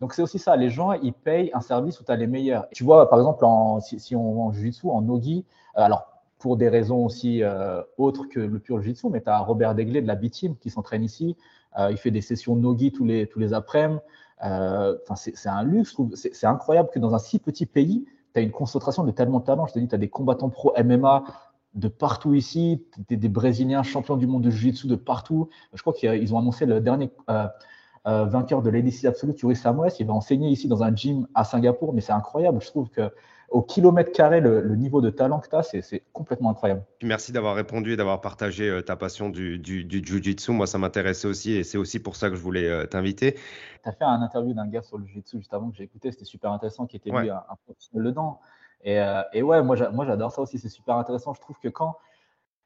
[0.00, 2.68] Donc c'est aussi ça, les gens, ils payent un service où tu as les meilleurs.
[2.72, 5.44] Tu vois, par exemple, en, si, on en jiu-jitsu, en nogi,
[5.76, 9.38] euh, alors pour des raisons aussi euh, autres que le pur jiu-jitsu, mais tu as
[9.40, 11.36] Robert Degley de la B-Team qui s'entraîne ici.
[11.78, 14.00] Euh, il fait des sessions nogi tous les, tous les après-midi.
[14.44, 15.96] Euh, c'est un luxe.
[16.14, 19.44] C'est incroyable que dans un si petit pays, tu as une concentration de tellement de
[19.44, 19.66] talents.
[19.66, 21.24] Je te dis, tu as des combattants pro MMA
[21.74, 25.48] de partout ici, des, des Brésiliens champions du monde de jiu-jitsu de partout.
[25.74, 27.10] Je crois qu'ils ont annoncé le dernier
[28.04, 29.92] vainqueur de l'ADC Absolute, Yuri Samuels.
[29.98, 32.60] Il va enseigner ici dans un gym à Singapour, mais c'est incroyable.
[32.62, 33.10] Je trouve que
[33.48, 36.84] au kilomètre carré, le, niveau de talent que tu as, c'est complètement incroyable.
[37.02, 40.52] Merci d'avoir répondu et d'avoir partagé euh, ta passion du, du, du Jiu-Jitsu.
[40.52, 43.34] Moi, ça m'intéressait aussi et c'est aussi pour ça que je voulais euh, t'inviter.
[43.82, 46.10] Tu as fait un interview d'un gars sur le Jiu-Jitsu juste avant que j'ai écouté,
[46.10, 48.40] c'était super intéressant, qui était lui un, professionnel dedans.
[48.84, 51.32] Et, euh, et ouais, moi j'adore ça aussi, c'est super intéressant.
[51.32, 51.96] Je trouve que quand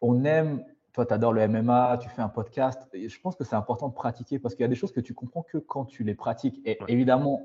[0.01, 2.87] on aime toi, tu adores le MMA, tu fais un podcast.
[2.93, 5.15] je pense que c'est important de pratiquer parce qu'il y a des choses que tu
[5.15, 6.61] comprends que quand tu les pratiques.
[6.67, 7.43] Et évidemment,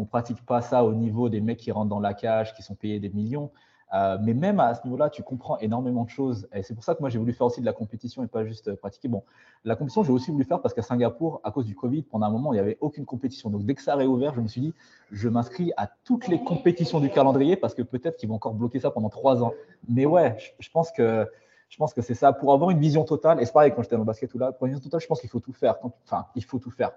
[0.00, 2.62] on ne pratique pas ça au niveau des mecs qui rentrent dans la cage, qui
[2.62, 3.50] sont payés des millions.
[3.92, 6.48] Euh, mais même à ce niveau-là, tu comprends énormément de choses.
[6.54, 8.44] Et c'est pour ça que moi, j'ai voulu faire aussi de la compétition et pas
[8.44, 9.08] juste euh, pratiquer.
[9.08, 9.24] Bon,
[9.64, 12.30] la compétition, j'ai aussi voulu faire parce qu'à Singapour, à cause du Covid, pendant un
[12.30, 13.50] moment, il n'y avait aucune compétition.
[13.50, 14.74] Donc, dès que ça a réouvert, je me suis dit,
[15.10, 18.80] je m'inscris à toutes les compétitions du calendrier parce que peut-être qu'ils vont encore bloquer
[18.80, 19.52] ça pendant trois ans.
[19.86, 21.26] Mais ouais, je, pense que.
[21.68, 22.32] Je pense que c'est ça.
[22.32, 24.52] Pour avoir une vision totale, et c'est pareil quand j'étais dans le basket ou là,
[24.52, 25.76] pour une vision totale, je pense qu'il faut tout faire.
[26.04, 26.92] enfin, il faut tout faire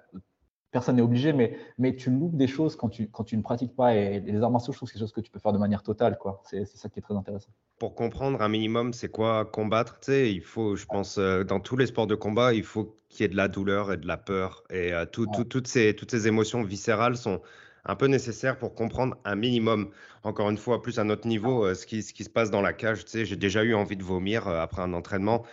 [0.74, 3.76] personne n'est obligé, mais, mais tu loupes des choses quand tu, quand tu ne pratiques
[3.76, 3.96] pas.
[3.96, 5.60] Et les arts martiaux, je trouve que c'est quelque chose que tu peux faire de
[5.60, 6.18] manière totale.
[6.18, 6.42] quoi.
[6.44, 7.52] C'est ça qui est très intéressant.
[7.80, 10.00] Pour comprendre un minimum, c'est quoi combattre?
[10.00, 12.98] Tu sais, il faut, je pense, euh, dans tous les sports de combat, il faut
[13.08, 14.64] qu'il y ait de la douleur et de la peur.
[14.72, 17.42] Et euh, toutes, ces, toutes ces émotions viscérales sont
[17.86, 19.92] un peu nécessaires pour comprendre un minimum.
[20.24, 22.62] Encore une fois, plus à notre niveau, euh, ce, qui, ce qui se passe dans
[22.62, 23.06] la cage.
[23.06, 25.44] Tu sais, j'ai déjà eu envie de vomir après un entraînement.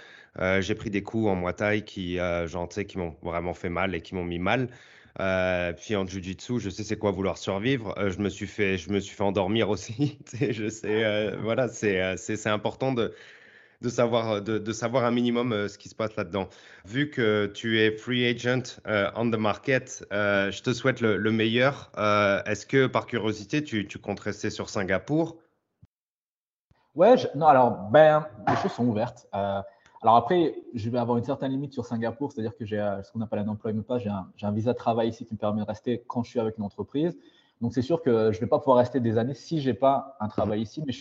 [0.61, 2.17] j'ai pris des coups en muay thai qui,
[2.47, 4.71] genre, qui m'ont vraiment fait mal et qui m'ont mis mal.
[5.19, 7.95] Euh, puis en jiu-jitsu, je sais c'est quoi vouloir survivre.
[7.99, 10.19] Euh, je me suis fait, je me suis fait endormir aussi.
[10.41, 13.15] je sais, euh, voilà, c'est, c'est, important de,
[13.83, 16.49] de savoir, de, savoir un minimum ce qui se passe là-dedans.
[16.85, 21.91] Vu que tu es free agent on the market, je te souhaite le, le meilleur.
[22.47, 25.39] est-ce que par curiosité, tu, tu comptes rester sur Singapour?
[26.97, 29.27] Ouais, non, alors, ben, les choses sont ouvertes.
[30.03, 33.13] Alors après, je vais avoir une certaine limite sur Singapour, c'est-à-dire que j'ai euh, ce
[33.13, 35.67] qu'on appelle un employment pass, j'ai un, visa de travail ici qui me permet de
[35.67, 37.19] rester quand je suis avec une entreprise.
[37.61, 39.75] Donc c'est sûr que je ne vais pas pouvoir rester des années si je n'ai
[39.75, 40.83] pas un travail ici.
[40.87, 40.95] Mais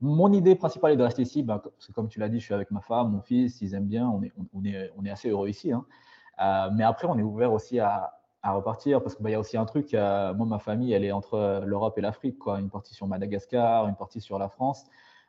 [0.00, 2.44] mon idée principale est de rester ici, ben, parce que comme tu l'as dit, je
[2.46, 5.70] suis avec ma femme, mon fils, ils aiment bien, on est, assez heureux ici.
[5.70, 5.84] Hein.
[6.42, 8.12] Euh, mais après, on est ouvert aussi à,
[8.42, 11.10] repartir parce qu'il ben, y a aussi un truc, euh, moi, ma famille, elle est
[11.10, 14.84] entre l'Europe et l'Afrique, une partie sur Madagascar, une partie sur la France.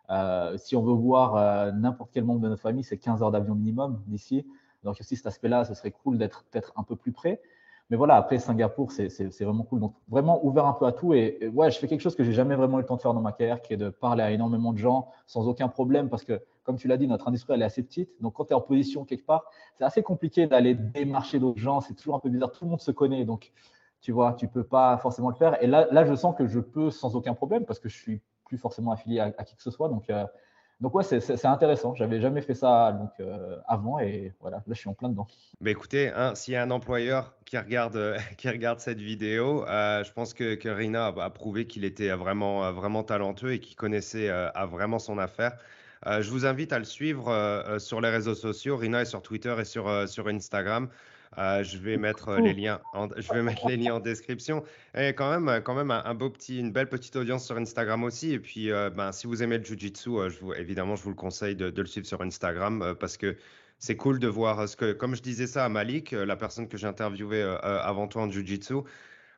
[0.10, 3.32] Euh, si on veut voir euh, n'importe quel membre de notre famille, c'est 15 heures
[3.32, 4.46] d'avion minimum d'ici.
[4.84, 7.42] Donc aussi cet aspect-là, ce serait cool d'être peut-être un peu plus près.
[7.90, 9.80] Mais voilà, après Singapour, c'est vraiment cool.
[9.80, 11.14] Donc vraiment ouvert un peu à tout.
[11.14, 13.14] Et, ouais, je fais quelque chose que j'ai jamais vraiment eu le temps de faire
[13.14, 16.26] dans ma carrière, qui est de parler à énormément de gens sans aucun problème, parce
[16.26, 18.10] que comme tu l'as dit, notre industrie elle est assez petite.
[18.22, 19.46] Donc quand tu es en position quelque part,
[19.78, 21.80] c'est assez compliqué d'aller démarcher d'autres gens.
[21.80, 22.52] C'est toujours un peu bizarre.
[22.52, 23.54] Tout le monde se connaît, donc
[24.02, 25.62] tu vois, tu peux pas forcément le faire.
[25.64, 28.22] Et là, là, je sens que je peux sans aucun problème, parce que je suis
[28.48, 29.90] plus forcément affilié à, qui que ce soit.
[29.90, 30.26] Donc, euh,
[30.80, 31.96] donc ouais, c'est intéressant.
[31.96, 35.28] J'avais jamais fait ça donc, euh, avant et voilà, là je suis en plein dedans.
[35.60, 40.04] Mais écoutez, hein, s'il y a un employeur qui regarde, qui regarde cette vidéo, euh,
[40.04, 44.30] je pense que, que Rina a, prouvé qu'il était vraiment, vraiment talentueux et qu'il connaissait
[44.70, 45.58] vraiment son affaire.
[46.06, 48.78] je vous invite à le suivre sur les réseaux sociaux.
[48.78, 50.90] Rina est sur Twitter et sur, sur Instagram.
[51.38, 54.64] Euh, je vais mettre euh, les liens, en, je vais mettre les liens en description.
[54.96, 58.34] Et quand même, quand même un, beau petit, une belle petite audience sur Instagram aussi.
[58.34, 60.10] Et puis, euh, ben, si vous aimez le jujitsu,
[60.42, 63.38] vous, évidemment, je vous le conseille de, le suivre sur Instagram parce que
[63.80, 66.78] c'est cool de voir ce que, comme je disais ça à Malik, la personne que
[66.78, 68.76] j'ai interviewée avant toi en jujitsu,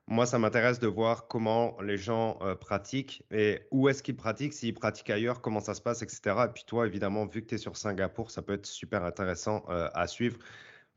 [0.07, 4.53] Moi, ça m'intéresse de voir comment les gens euh, pratiquent et où est-ce qu'ils pratiquent,
[4.53, 6.21] s'ils pratiquent ailleurs, comment ça se passe, etc.
[6.45, 9.63] Et puis toi, évidemment, vu que tu es sur Singapour, ça peut être super intéressant
[9.69, 10.39] euh, à suivre.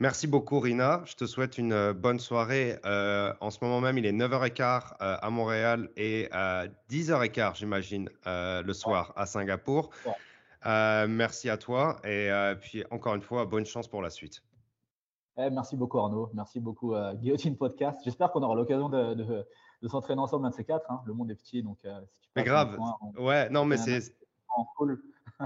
[0.03, 1.00] Merci beaucoup, Rina.
[1.05, 2.76] Je te souhaite une euh, bonne soirée.
[2.84, 6.28] en ce moment même, il est 9h15 à Montréal et
[6.90, 9.90] 10h15, j'imagine, le soir à Singapour.
[10.64, 12.30] merci à toi et
[12.61, 14.42] puis encore une fois, bonne chance pour la suite.
[15.38, 18.00] Eh, merci beaucoup Arnaud, merci beaucoup euh, Guillotine Podcast.
[18.05, 20.90] J'espère qu'on aura l'occasion de, de, s'entraîner ensemble un de ces quatre.
[20.90, 21.00] Hein.
[21.07, 22.76] Le monde est petit, donc euh, si tu Mais grave,
[23.18, 24.14] ouais, non, mais c'est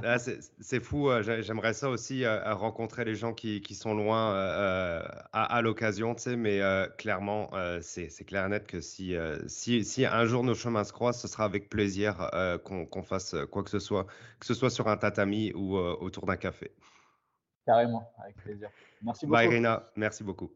[0.05, 1.11] ah, c'est fou.
[1.11, 4.35] Euh, j'aimerais ça aussi rencontrer les gens qui, qui sont loin
[5.33, 6.37] à, à l'occasion, tu sais.
[6.37, 6.61] Mais
[6.99, 9.15] clairement, c'est clair et net que si,
[9.47, 12.31] si, si, un jour nos chemins se croisent, ce sera avec plaisir
[12.65, 14.07] qu'on fasse quoi que ce soit,
[14.41, 16.73] que ce soit sur un tatami ou autour d'un café.
[17.67, 18.69] Carrément, avec plaisir.
[19.03, 19.49] Merci beaucoup.
[19.49, 20.51] Bye merci beaucoup.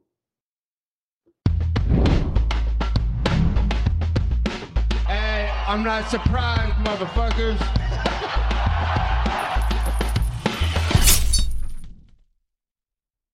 [5.09, 7.80] Hey, I'm not surprised, motherfuckers.